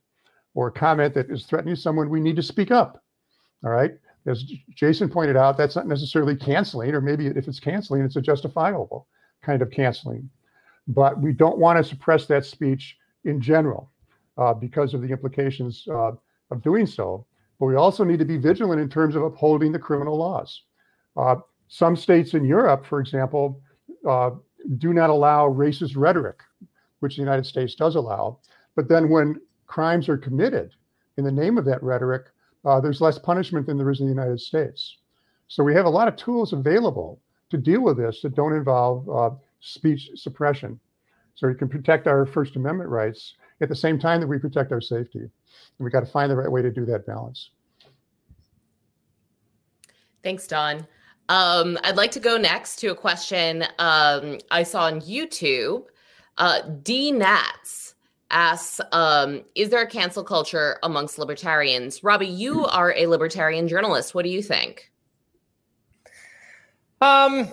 [0.55, 2.09] or a comment that is threatening someone.
[2.09, 3.03] We need to speak up.
[3.63, 3.91] All right
[4.25, 4.43] as
[4.73, 9.07] Jason pointed out, that's not necessarily canceling, or maybe if it's canceling, it's a justifiable
[9.41, 10.29] kind of canceling.
[10.87, 13.91] But we don't want to suppress that speech in general
[14.37, 16.11] uh, because of the implications uh,
[16.51, 17.25] of doing so.
[17.59, 20.63] But we also need to be vigilant in terms of upholding the criminal laws.
[21.15, 21.35] Uh,
[21.67, 23.61] some states in Europe, for example,
[24.07, 24.31] uh,
[24.77, 26.39] do not allow racist rhetoric,
[26.99, 28.39] which the United States does allow.
[28.75, 29.39] But then when
[29.73, 30.69] crimes are committed
[31.17, 32.25] in the name of that rhetoric,
[32.63, 34.97] uh, there's less punishment than there is in the United States.
[35.47, 37.19] So we have a lot of tools available
[37.49, 40.79] to deal with this that don't involve uh, speech suppression.
[41.33, 44.71] So we can protect our First Amendment rights at the same time that we protect
[44.71, 45.21] our safety.
[45.21, 45.31] And
[45.79, 47.49] we got to find the right way to do that balance.
[50.23, 50.85] Thanks, Don.
[51.29, 55.85] Um, I'd like to go next to a question um, I saw on YouTube.
[56.37, 57.92] Uh, D Nats
[58.33, 62.03] asks um, Is there a cancel culture amongst libertarians?
[62.03, 64.13] Robby, you are a libertarian journalist.
[64.13, 64.91] What do you think?
[66.99, 67.47] Um,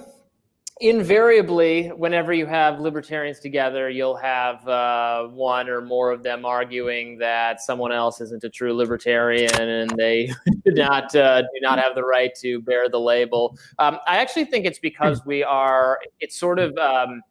[0.80, 7.18] invariably, whenever you have libertarians together, you'll have uh, one or more of them arguing
[7.18, 10.32] that someone else isn't a true libertarian and they
[10.64, 13.56] do not uh, do not have the right to bear the label.
[13.78, 16.00] Um, I actually think it's because we are.
[16.20, 16.76] It's sort of.
[16.78, 17.22] Um,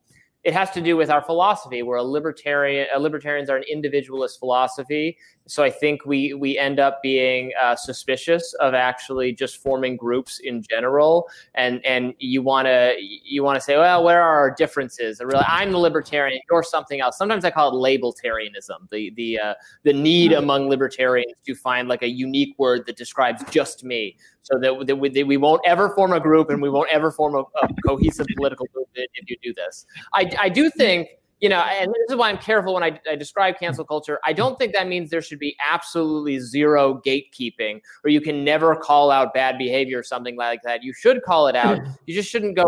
[0.44, 1.84] it has to do with our philosophy.
[1.84, 2.88] We're a libertarian.
[2.98, 5.18] Libertarians are an individualist philosophy,
[5.50, 10.40] so I think we we end up being uh, suspicious of actually just forming groups
[10.44, 11.28] in general.
[11.56, 15.20] And and you want to you want to say, well, where are our differences?
[15.20, 16.40] Really, I'm the libertarian.
[16.52, 17.18] You're something else.
[17.18, 18.90] Sometimes I call it labeltarianism.
[18.92, 19.54] The the uh,
[19.84, 24.58] the need among libertarians to find like a unique word that describes just me so
[24.60, 27.36] that, that, we, that, we, won't ever form a group and we won't ever form
[27.36, 29.86] a, a cohesive political movement if you do this.
[30.14, 31.10] I, I do think
[31.40, 34.20] you know, and this is why I'm careful when I, I, describe cancel culture.
[34.26, 38.76] I don't think that means there should be absolutely zero gatekeeping or you can never
[38.76, 40.84] call out bad behavior or something like that.
[40.84, 41.80] You should call it out.
[42.06, 42.66] You just shouldn't go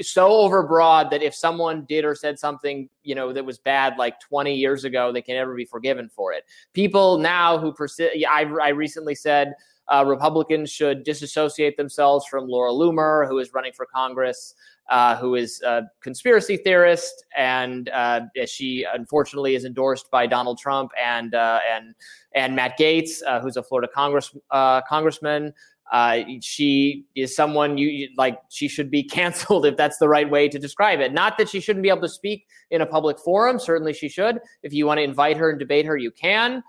[0.00, 4.18] so overbroad that if someone did or said something, you know, that was bad like
[4.20, 6.44] 20 years ago, they can never be forgiven for it.
[6.72, 9.54] People now who persist, I, I recently said,
[9.90, 14.54] uh, Republicans should disassociate themselves from Laura Loomer, who is running for Congress
[14.90, 20.90] uh, who is a conspiracy theorist, and uh, she unfortunately is endorsed by Donald Trump
[21.00, 21.94] and uh, and
[22.34, 25.54] and Matt Gaetz, uh, who's a Florida Congress uh, congressman.
[26.40, 28.40] She is someone you, you, like.
[28.48, 31.12] She should be canceled if that's the right way to describe it.
[31.12, 33.60] Not that she shouldn't be able to speak in a public forum.
[33.60, 34.40] Certainly, she should.
[34.64, 36.64] If you want to invite her and debate her, you can.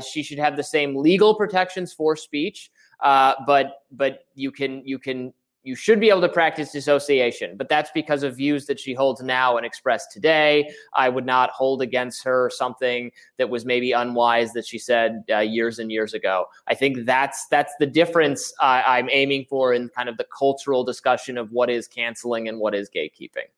[0.00, 2.70] She should have the same legal protections for speech.
[3.00, 5.32] uh, but but you can you can
[5.62, 9.20] you should be able to practice dissociation, but that's because of views that she holds
[9.20, 10.70] now and expressed today.
[10.94, 15.38] I would not hold against her something that was maybe unwise that she said uh,
[15.40, 16.46] years and years ago.
[16.68, 20.84] I think that's that's the difference uh, I'm aiming for in kind of the cultural
[20.84, 23.50] discussion of what is canceling and what is gatekeeping.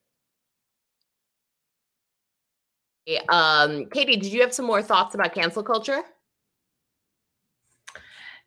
[3.28, 6.02] Um, Katie, did you have some more thoughts about cancel culture?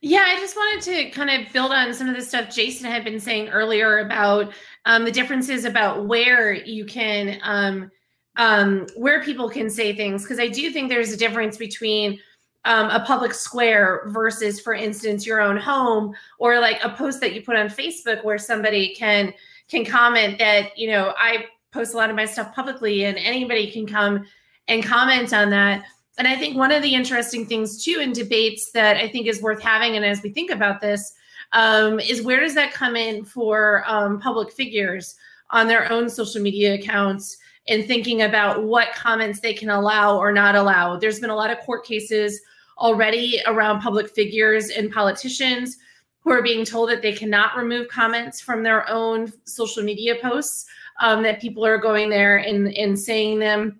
[0.02, 3.04] Yeah, I just wanted to kind of build on some of the stuff Jason had
[3.04, 4.52] been saying earlier about
[4.86, 7.92] um, the differences about where you can, um,
[8.38, 10.24] um, where people can say things.
[10.24, 12.20] Because I do think there's a difference between
[12.66, 17.34] um, a public square versus, for instance, your own home or like a post that
[17.34, 19.34] you put on Facebook where somebody can
[19.68, 23.72] can comment that you know I post a lot of my stuff publicly and anybody
[23.72, 24.26] can come
[24.68, 25.84] and comment on that
[26.18, 29.42] and I think one of the interesting things too in debates that I think is
[29.42, 31.14] worth having, and as we think about this,
[31.54, 35.16] um, is where does that come in for um, public figures
[35.50, 40.32] on their own social media accounts and thinking about what comments they can allow or
[40.32, 40.98] not allow.
[40.98, 42.40] There's been a lot of court cases
[42.78, 45.78] already around public figures and politicians
[46.20, 50.68] who are being told that they cannot remove comments from their own social media posts,
[51.00, 53.80] um, that people are going there and, and saying them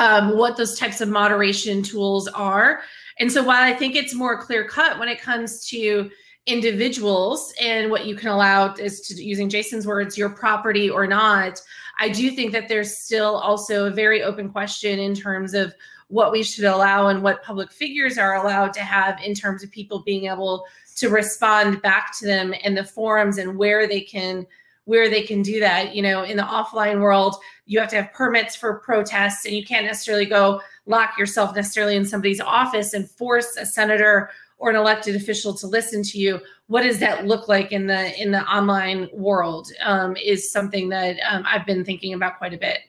[0.00, 2.80] um, what those types of moderation tools are.
[3.18, 6.10] And so while I think it's more clear cut when it comes to
[6.46, 11.60] individuals and what you can allow is to using Jason's words, your property or not,
[11.98, 15.74] I do think that there's still also a very open question in terms of
[16.08, 19.70] what we should allow and what public figures are allowed to have in terms of
[19.70, 20.64] people being able
[20.96, 24.46] to respond back to them in the forums and where they can
[24.90, 25.94] where they can do that.
[25.94, 29.64] You know, in the offline world, you have to have permits for protests, and you
[29.64, 34.74] can't necessarily go lock yourself necessarily in somebody's office and force a senator or an
[34.74, 36.40] elected official to listen to you.
[36.66, 39.68] What does that look like in the in the online world?
[39.84, 42.80] Um, is something that um, I've been thinking about quite a bit.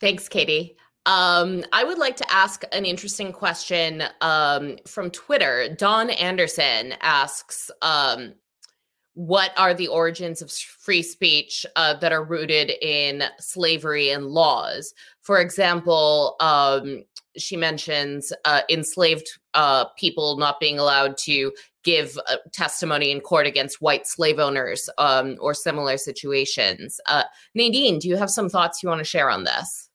[0.00, 0.76] Thanks, Katie.
[1.06, 5.74] Um, I would like to ask an interesting question um, from Twitter.
[5.78, 8.34] Don Anderson asks, um,
[9.20, 14.94] what are the origins of free speech uh, that are rooted in slavery and laws?
[15.20, 17.04] For example, um,
[17.36, 21.52] she mentions uh, enslaved uh, people not being allowed to
[21.84, 26.98] give uh, testimony in court against white slave owners um, or similar situations.
[27.04, 27.24] Uh,
[27.54, 29.89] Nadine, do you have some thoughts you want to share on this?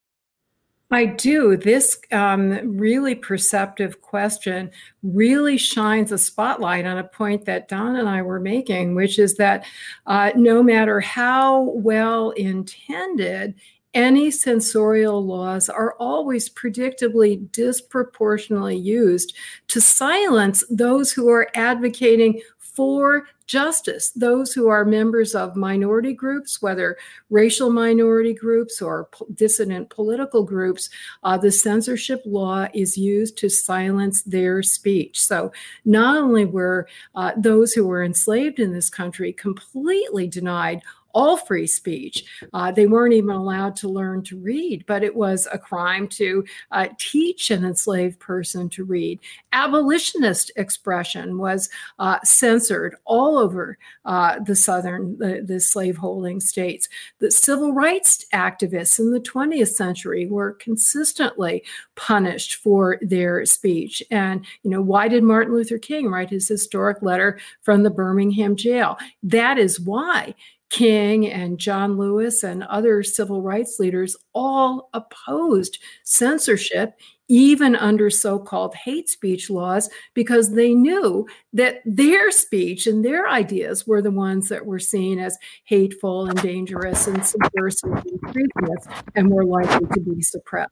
[0.91, 1.57] I do.
[1.57, 4.69] This um, really perceptive question
[5.01, 9.35] really shines a spotlight on a point that Don and I were making, which is
[9.37, 9.65] that
[10.05, 13.55] uh, no matter how well intended,
[13.95, 19.33] any censorial laws are always predictably disproportionately used
[19.69, 22.41] to silence those who are advocating
[22.76, 24.11] for justice.
[24.11, 26.97] Those who are members of minority groups, whether
[27.30, 30.89] racial minority groups or dissident political groups,
[31.23, 35.19] uh, the censorship law is used to silence their speech.
[35.19, 35.52] So
[35.85, 40.81] not only were uh, those who were enslaved in this country completely denied
[41.15, 42.25] all free speech.
[42.53, 46.43] Uh, they weren't even allowed to learn to read, but it was a crime to
[46.71, 49.19] uh, teach an enslaved person to read.
[49.53, 51.69] Abolitionist expression was
[51.99, 56.89] uh, censored all over uh, the southern, the, the slaveholding states.
[57.19, 61.63] The civil rights activists in the 20th century were consistently
[61.95, 64.03] punished for their speech.
[64.11, 68.57] And, you know, why did Martin Luther King write his historic letter from the Birmingham
[68.57, 68.97] jail?
[69.23, 70.35] That is why
[70.69, 76.93] King and John Lewis and other civil rights leaders all opposed censorship,
[77.27, 83.27] even under so called hate speech laws, because they knew that their speech and their
[83.27, 89.29] ideas were the ones that were seen as hateful and dangerous and subversive and and
[89.29, 90.71] were likely to be suppressed.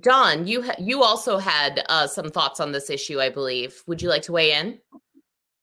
[0.00, 3.82] Don, you ha- you also had uh, some thoughts on this issue, I believe.
[3.86, 4.80] Would you like to weigh in?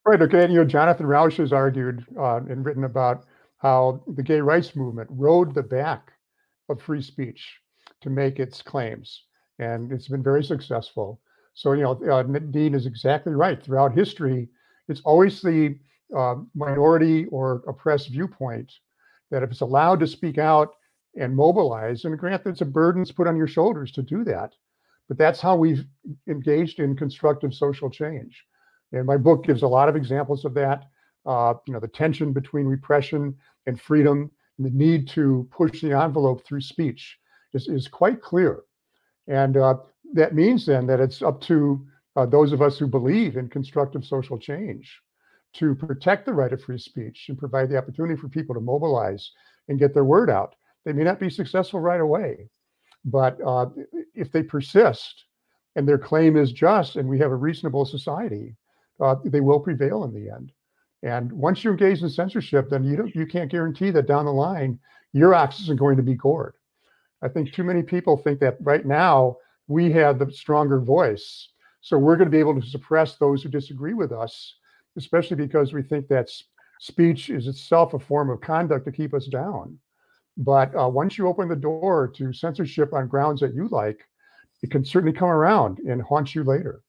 [0.08, 0.22] Right.
[0.22, 0.44] Okay.
[0.46, 3.26] And, You know, Jonathan Rauch has argued uh, and written about
[3.60, 6.14] how the gay rights movement rode the back
[6.70, 7.60] of free speech
[8.02, 9.24] to make its claims,
[9.60, 11.20] and it's been very successful.
[11.56, 13.62] So, you know, uh, Dean is exactly right.
[13.64, 14.50] Throughout history,
[14.88, 15.78] it's always the
[16.16, 18.72] uh, minority or oppressed viewpoint
[19.32, 20.76] that if it's allowed to speak out
[21.16, 24.54] and mobilize, and grant that it's a burden put on your shoulders to do that,
[25.10, 25.86] but that's how we've
[26.28, 28.46] engaged in constructive social change.
[28.92, 30.86] And my book gives a lot of examples of that.
[31.26, 33.36] Uh, you know, the tension between repression
[33.66, 37.18] and freedom, and the need to push the envelope through speech
[37.54, 38.62] is, is quite clear.
[39.28, 39.76] And uh,
[40.14, 41.86] that means then that it's up to
[42.16, 45.02] uh, those of us who believe in constructive social change
[45.54, 49.32] to protect the right of free speech and provide the opportunity for people to mobilize
[49.68, 50.56] and get their word out.
[50.86, 52.50] They may not be successful right away,
[53.06, 53.68] but uh,
[54.14, 55.26] if they persist
[55.76, 58.56] and their claim is just and we have a reasonable society,
[59.00, 60.52] uh, they will prevail in the end.
[61.04, 64.80] And once you engage in censorship, then you you can't guarantee that down the line
[65.14, 66.56] your ox isn't going to be gored.
[67.22, 69.38] I think too many people think that right now
[69.68, 71.50] we have the stronger voice,
[71.82, 74.56] so we're going to be able to suppress those who disagree with us,
[74.98, 76.30] especially because we think that
[76.80, 79.78] speech is itself a form of conduct to keep us down.
[80.38, 84.00] But uh, once you open the door to censorship on grounds that you like,
[84.62, 86.82] it can certainly come around and haunt you later.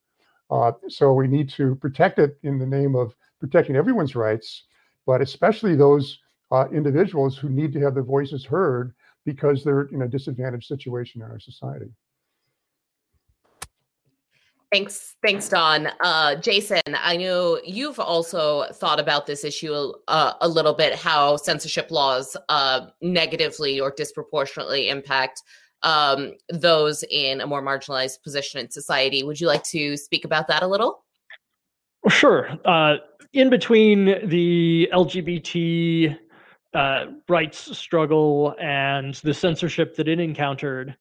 [0.50, 4.64] Uh, so we need to protect it in the name of protecting everyone's rights,
[5.06, 6.18] but especially those
[6.50, 8.94] uh, individuals who need to have their voices heard
[9.24, 11.90] because they're in a disadvantaged situation in our society.
[14.70, 15.88] Thanks, thanks, Don.
[16.00, 20.94] Uh, Jason, I know you've also thought about this issue uh, a little bit.
[20.94, 25.42] How censorship laws uh, negatively or disproportionately impact
[25.82, 29.22] um, those in a more marginalized position in society.
[29.22, 31.04] Would you like to speak about that a little?
[32.08, 32.48] Sure.
[32.64, 32.96] Uh,
[33.32, 36.18] in between the LGBT
[36.74, 40.96] uh, rights struggle and the censorship that it encountered,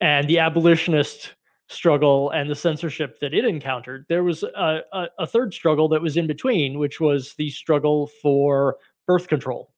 [0.00, 1.34] and the abolitionist
[1.68, 6.02] struggle and the censorship that it encountered, there was a, a, a third struggle that
[6.02, 8.76] was in between, which was the struggle for
[9.06, 9.72] birth control.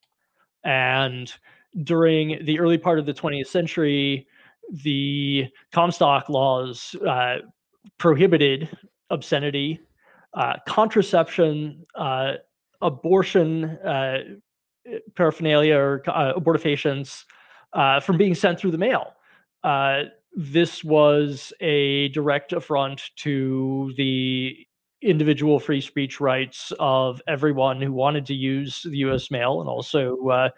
[0.64, 1.32] And
[1.84, 4.26] during the early part of the 20th century,
[4.70, 7.36] the Comstock laws uh,
[7.98, 8.68] prohibited
[9.10, 9.80] obscenity,
[10.34, 12.34] uh, contraception, uh,
[12.82, 14.18] abortion uh,
[15.14, 17.24] paraphernalia or uh, abortifacients
[17.72, 19.12] uh, from being sent through the mail.
[20.34, 24.54] this was a direct affront to the
[25.02, 29.30] individual free speech rights of everyone who wanted to use the U.S.
[29.30, 30.50] mail and also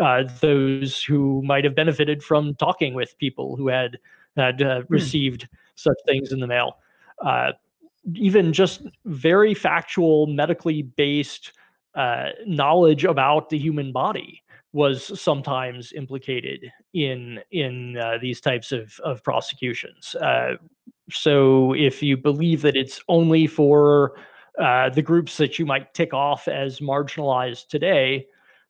[0.00, 3.98] uh, those who might have benefited from talking with people who had
[4.36, 4.92] had uh, hmm.
[4.92, 6.78] received such things in the mail.
[7.24, 7.52] Uh,
[8.14, 11.52] even just very factual, medically based
[11.94, 14.42] uh, knowledge about the human body
[14.72, 20.14] was sometimes implicated in in uh, these types of of prosecutions.
[20.16, 20.56] Uh,
[21.10, 24.12] so, if you believe that it's only for
[24.58, 28.26] the groups that you might tick off as marginalized today,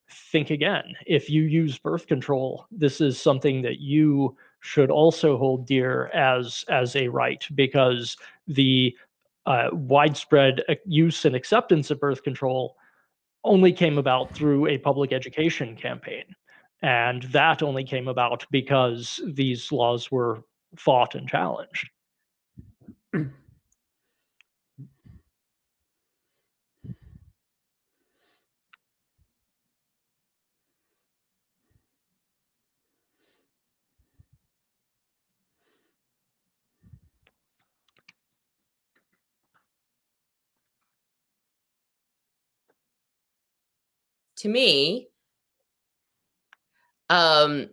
[0.09, 0.95] think again.
[1.05, 6.65] If you use birth control, this is something that you should also hold dear as
[6.69, 8.17] as a right because
[8.47, 8.95] the
[9.45, 12.75] uh, widespread uh, use and acceptance of birth control
[13.43, 16.23] only came about through a public education campaign.
[16.81, 20.43] And that only came about because these laws were
[20.75, 21.89] fought and challenged.
[44.47, 45.09] to me,
[47.09, 47.69] um,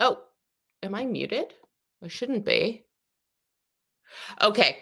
[0.00, 0.18] oh,
[0.82, 1.54] am I muted?
[2.02, 2.84] I shouldn't be.
[4.42, 4.78] Okay.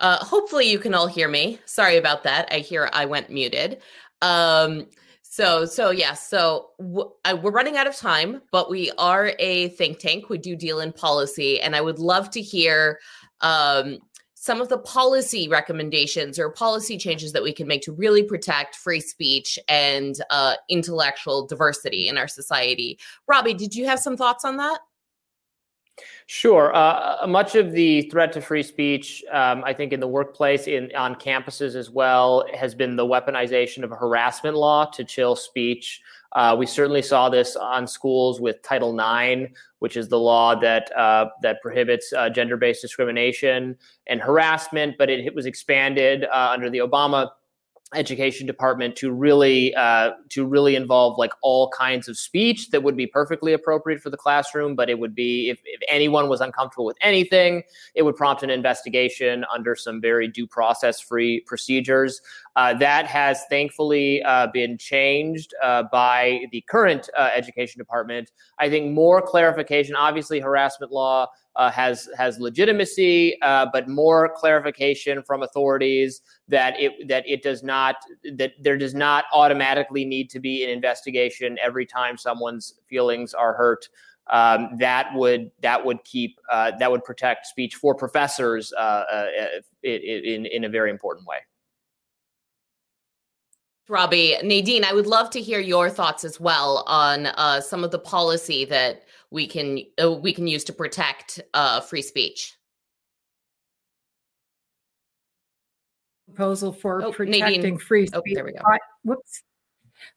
[0.00, 1.58] Uh, hopefully you can all hear me.
[1.64, 2.48] Sorry about that.
[2.50, 3.80] I hear I went muted.
[4.22, 4.86] Um,
[5.22, 9.68] so, so yeah, so w- I, we're running out of time, but we are a
[9.70, 10.28] think tank.
[10.30, 12.98] We do deal in policy, and I would love to hear
[13.40, 13.98] um,
[14.46, 18.76] some of the policy recommendations or policy changes that we can make to really protect
[18.76, 22.96] free speech and uh, intellectual diversity in our society.
[23.26, 24.78] Robby, did you have some thoughts on that?
[26.26, 26.74] Sure.
[26.74, 30.66] Uh, uh, much of the threat to free speech, um, I think, in the workplace,
[30.66, 36.00] in on campuses as well, has been the weaponization of harassment law to chill speech.
[36.32, 40.94] Uh, we certainly saw this on schools with Title IX, which is the law that
[40.96, 44.96] uh, that prohibits uh, gender-based discrimination and harassment.
[44.98, 47.30] But it, it was expanded uh, under the Obama
[47.94, 52.96] education department to really uh, to really involve like all kinds of speech that would
[52.96, 56.84] be perfectly appropriate for the classroom but it would be if, if anyone was uncomfortable
[56.84, 57.62] with anything
[57.94, 62.20] it would prompt an investigation under some very due process free procedures.
[62.56, 68.32] Uh, that has thankfully uh, been changed uh, by the current uh, education department.
[68.58, 75.22] I think more clarification obviously harassment law uh, has has legitimacy, uh, but more clarification
[75.22, 77.96] from authorities that it that it does not
[78.34, 83.54] that there does not automatically need to be an investigation every time someone's feelings are
[83.54, 83.88] hurt.
[84.28, 89.26] Um, that would that would keep uh, that would protect speech for professors uh, uh,
[89.82, 91.38] in in a very important way.
[93.88, 97.92] Robby, Nadine, I would love to hear your thoughts as well on uh, some of
[97.92, 102.54] the policy that we can uh, we can use to protect uh, free speech.
[106.26, 107.78] Proposal for oh, protecting Nadine.
[107.78, 108.16] free speech.
[108.18, 108.60] Oh, there we go.
[108.62, 109.42] By, whoops.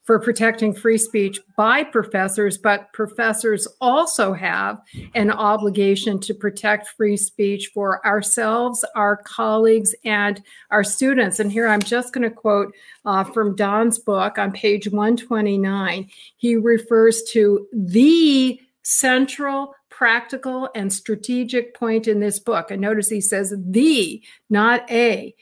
[0.04, 4.82] For protecting free speech by professors, but professors also have
[5.16, 10.42] an obligation to protect free speech for ourselves, our colleagues, and
[10.72, 11.40] our students.
[11.40, 12.74] And here I'm just going to quote
[13.06, 16.10] uh, from Don's book on page 129.
[16.36, 18.60] He refers to the
[18.90, 22.72] central, practical, and strategic point in this book.
[22.72, 25.36] And notice he says the, not a.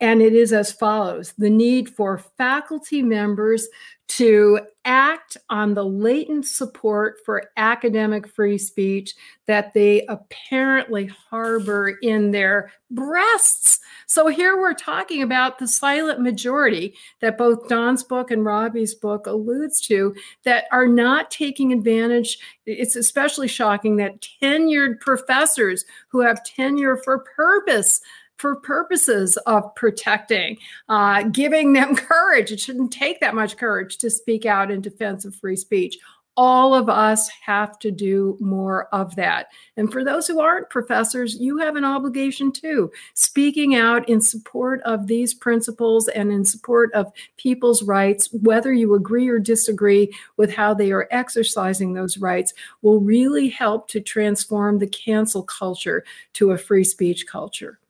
[0.00, 3.68] And it is as follows the need for faculty members
[4.08, 9.14] to act on the latent support for academic free speech
[9.46, 13.78] that they apparently harbor in their breasts.
[14.06, 19.28] So here we're talking about the silent majority that both Don's book and Robby's book
[19.28, 20.12] alludes to
[20.44, 22.38] that are not taking advantage.
[22.66, 28.00] It's especially shocking that tenured professors who have tenure for purpose
[28.40, 30.56] for purposes of protecting,
[30.88, 32.50] uh, giving them courage.
[32.50, 35.98] It shouldn't take that much courage to speak out in defense of free speech.
[36.36, 39.48] All of us have to do more of that.
[39.76, 42.90] And for those who aren't professors, you have an obligation too.
[43.12, 48.94] Speaking out in support of these principles and in support of people's rights, whether you
[48.94, 54.78] agree or disagree with how they are exercising those rights, will really help to transform
[54.78, 56.04] the cancel culture
[56.34, 57.80] to a free speech culture.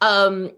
[0.00, 0.50] Um,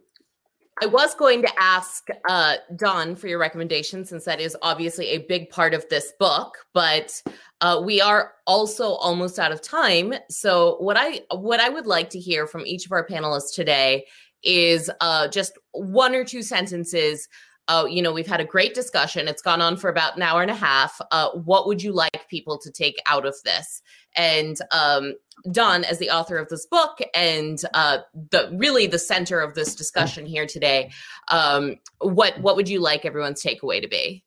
[0.80, 5.18] I was going to ask uh, Don for your recommendation, since that is obviously a
[5.18, 6.56] big part of this book.
[6.72, 7.22] But
[7.60, 10.14] uh, we are also almost out of time.
[10.30, 14.06] So what I what I would like to hear from each of our panelists today
[14.42, 17.28] is uh, just one or two sentences.
[17.68, 19.28] Uh, you know, we've had a great discussion.
[19.28, 21.00] It's gone on for about an hour and a half.
[21.12, 23.82] Uh, what would you like people to take out of this?
[24.16, 25.14] And um,
[25.50, 27.98] Don, as the author of this book and uh,
[28.30, 30.90] the really the center of this discussion here today,
[31.28, 34.24] um, what what would you like everyone's takeaway to be?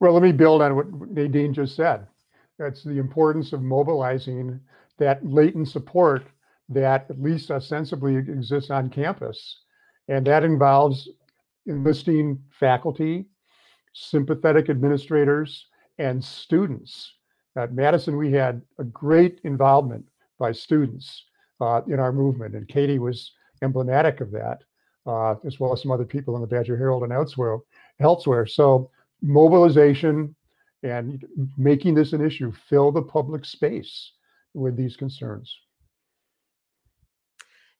[0.00, 2.06] Well, let me build on what Nadine just said.
[2.58, 4.58] That's the importance of mobilizing
[4.98, 6.24] that latent support
[6.68, 9.60] that at least ostensibly exists on campus,
[10.08, 11.08] and that involves
[11.66, 13.26] enlisting faculty,
[13.92, 15.66] sympathetic administrators,
[15.98, 17.14] and students
[17.56, 20.04] at Madison, we had a great involvement
[20.38, 21.24] by students
[21.60, 23.32] uh, in our movement, and Katie was
[23.62, 24.62] emblematic of that,
[25.06, 27.58] uh, as well as some other people in the Badger Herald and elsewhere.
[28.00, 28.90] Elsewhere, so
[29.20, 30.34] mobilization
[30.82, 31.24] and
[31.56, 34.12] making this an issue, fill the public space
[34.54, 35.54] with these concerns.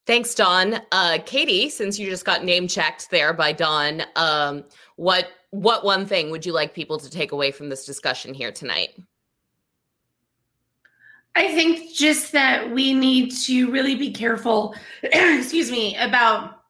[0.06, 0.80] Thanks, Don.
[0.90, 4.64] Uh, Katie, since you just got name checked there by Don, um,
[4.96, 8.50] what what one thing would you like people to take away from this discussion here
[8.50, 8.90] tonight?
[11.34, 16.62] I think just that we need to really be careful, excuse me, about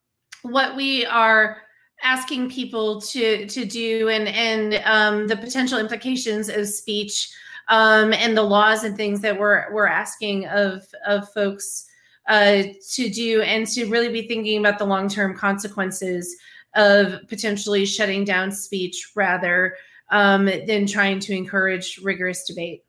[0.42, 1.58] what we are
[2.02, 7.30] asking people to to do and and um, the potential implications of speech
[7.68, 11.86] um, and the laws and things that we're we're asking of of folks
[12.28, 12.62] uh,
[12.92, 16.36] to do and to really be thinking about the long term consequences
[16.74, 19.76] of potentially shutting down speech rather
[20.10, 22.84] um, than trying to encourage rigorous debate.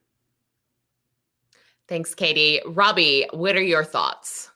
[1.87, 2.61] Thanks, Katie.
[2.65, 4.49] Robby, what are your thoughts?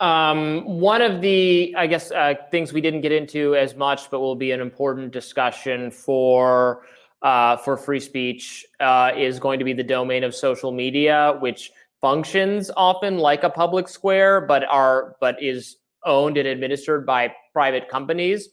[0.00, 4.20] Um, one of the, I guess, uh, things we didn't get into as much, but
[4.20, 6.82] will be an important discussion for
[7.22, 11.70] uh, for free speech uh, is going to be the domain of social media, which
[12.00, 17.88] functions often like a public square, but are but is owned and administered by private
[17.88, 18.48] companies.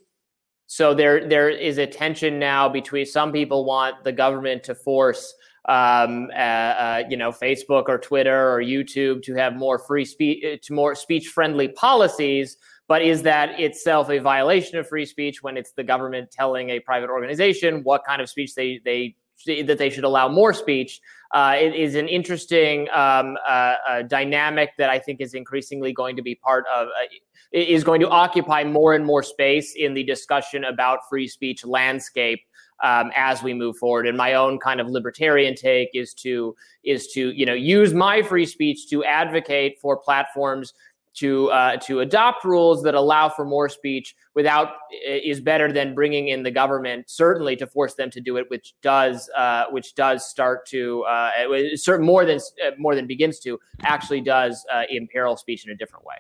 [0.68, 5.34] So there there is a tension now between some people want the government to force
[5.70, 10.66] um, uh, uh, you know Facebook or Twitter or YouTube to have more free speech
[10.68, 12.58] to more speech friendly policies.
[12.88, 16.80] But is that itself a violation of free speech when it's the government telling a
[16.80, 19.16] private organization what kind of speech they they
[19.64, 21.02] that they should allow more speech?
[21.34, 26.16] Uh, it is an interesting um, uh, uh, dynamic that I think is increasingly going
[26.16, 27.18] to be part of, uh,
[27.52, 32.40] is going to occupy more and more space in the discussion about free speech landscape
[32.84, 34.08] um, as we move forward.
[34.08, 38.22] And my own kind of libertarian take is to is to you know use my
[38.22, 40.74] free speech to advocate for platforms
[41.18, 44.74] to uh, to adopt rules that allow for more speech without
[45.06, 48.74] is better than bringing in the government certainly to force them to do it which
[48.82, 51.32] does uh, which does start to uh,
[51.76, 55.76] certain more than uh, more than begins to actually does uh, imperil speech in a
[55.76, 56.16] different way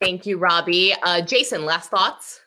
[0.00, 2.40] thank you Robby uh, jason last thoughts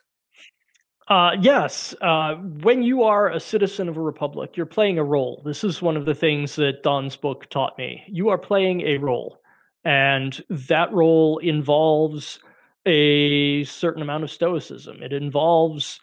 [1.08, 1.94] uh, yes.
[2.00, 5.42] Uh, when you are a citizen of a republic, you're playing a role.
[5.44, 8.02] This is one of the things that Don's book taught me.
[8.08, 9.38] You are playing a role.
[9.84, 12.38] And that role involves
[12.86, 15.02] a certain amount of stoicism.
[15.02, 16.00] It involves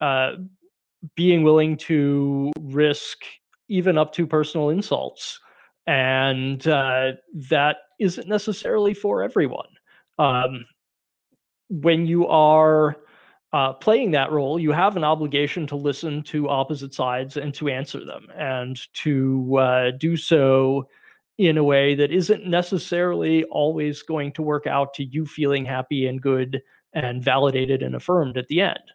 [0.00, 0.32] uh,
[1.14, 3.24] being willing to risk
[3.68, 5.40] even up to personal insults.
[5.86, 7.12] And uh,
[7.50, 9.68] that isn't necessarily for everyone.
[10.18, 10.64] Um,
[11.68, 12.96] when you are
[13.52, 17.68] uh, playing that role, you have an obligation to listen to opposite sides and to
[17.68, 20.88] answer them, and to uh, do so
[21.38, 26.06] in a way that isn't necessarily always going to work out to you feeling happy
[26.06, 26.62] and good
[26.92, 28.92] and validated and affirmed at the end.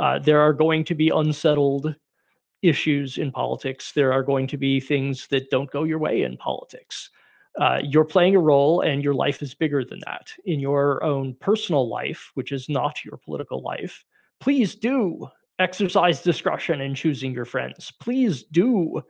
[0.00, 1.94] Uh, there are going to be unsettled
[2.62, 3.92] issues in politics.
[3.92, 7.10] There are going to be things that don't go your way in politics.
[7.60, 10.32] Uh, you're playing a role and your life is bigger than that.
[10.46, 14.04] In your own personal life, which is not your political life,
[14.40, 15.28] please do
[15.58, 17.92] exercise discretion in choosing your friends.
[18.00, 19.02] Please do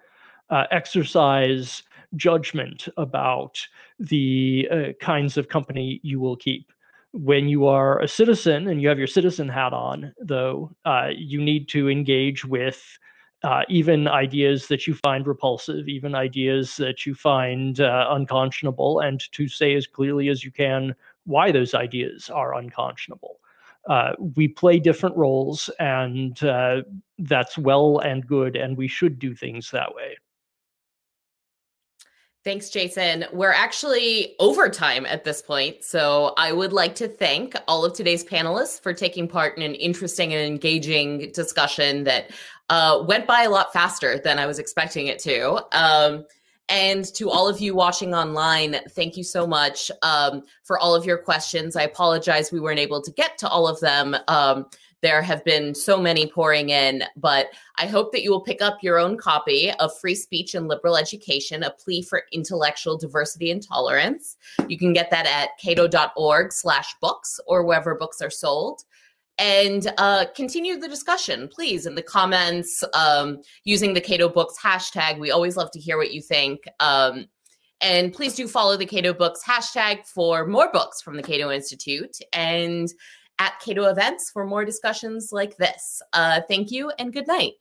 [0.51, 1.85] uh, exercise
[2.17, 3.59] judgment about
[3.99, 6.73] the uh, kinds of company you will keep.
[7.13, 11.43] When you are a citizen and you have your citizen hat on, though, uh, you
[11.43, 12.99] need to engage with
[13.45, 19.21] uh, even ideas that you find repulsive, even ideas that you find uh, unconscionable, and
[19.33, 20.95] to say as clearly as you can
[21.25, 23.41] why those ideas are unconscionable.
[23.89, 26.83] Uh, we play different roles, and uh,
[27.19, 30.17] that's well and good, and we should do things that way.
[32.45, 33.25] Thanks, Jason.
[33.33, 35.85] We're actually over time at this point.
[35.85, 39.77] So I would like to thank all of today's panelists for taking part in an
[39.77, 42.33] interesting and engaging discussion that
[42.69, 45.65] uh, went by a lot faster than I was expecting it to.
[45.71, 46.27] Um,
[46.69, 51.05] and to all of you watching online, thank you so much um, for all of
[51.05, 51.77] your questions.
[51.77, 54.17] I apologize we weren't able to get to all of them.
[54.27, 54.67] Um,
[55.03, 58.79] there have been so many pouring in, but I hope that you will pick up
[58.83, 63.63] your own copy of Free Speech and Liberal Education, a plea for intellectual diversity and
[63.63, 64.37] tolerance.
[64.69, 68.85] You can get that at cato.org slash books or wherever books are sold.
[69.39, 75.19] And uh, continue the discussion, please, in the comments um, using the Cato Books hashtag.
[75.19, 76.61] We always love to hear what you think.
[76.79, 77.27] Um,
[77.81, 82.19] and please do follow the Cato Books hashtag for more books from the Cato Institute.
[82.33, 82.89] And
[83.43, 86.01] at Cato events for more discussions like this.
[86.13, 87.55] Uh, thank you and good night.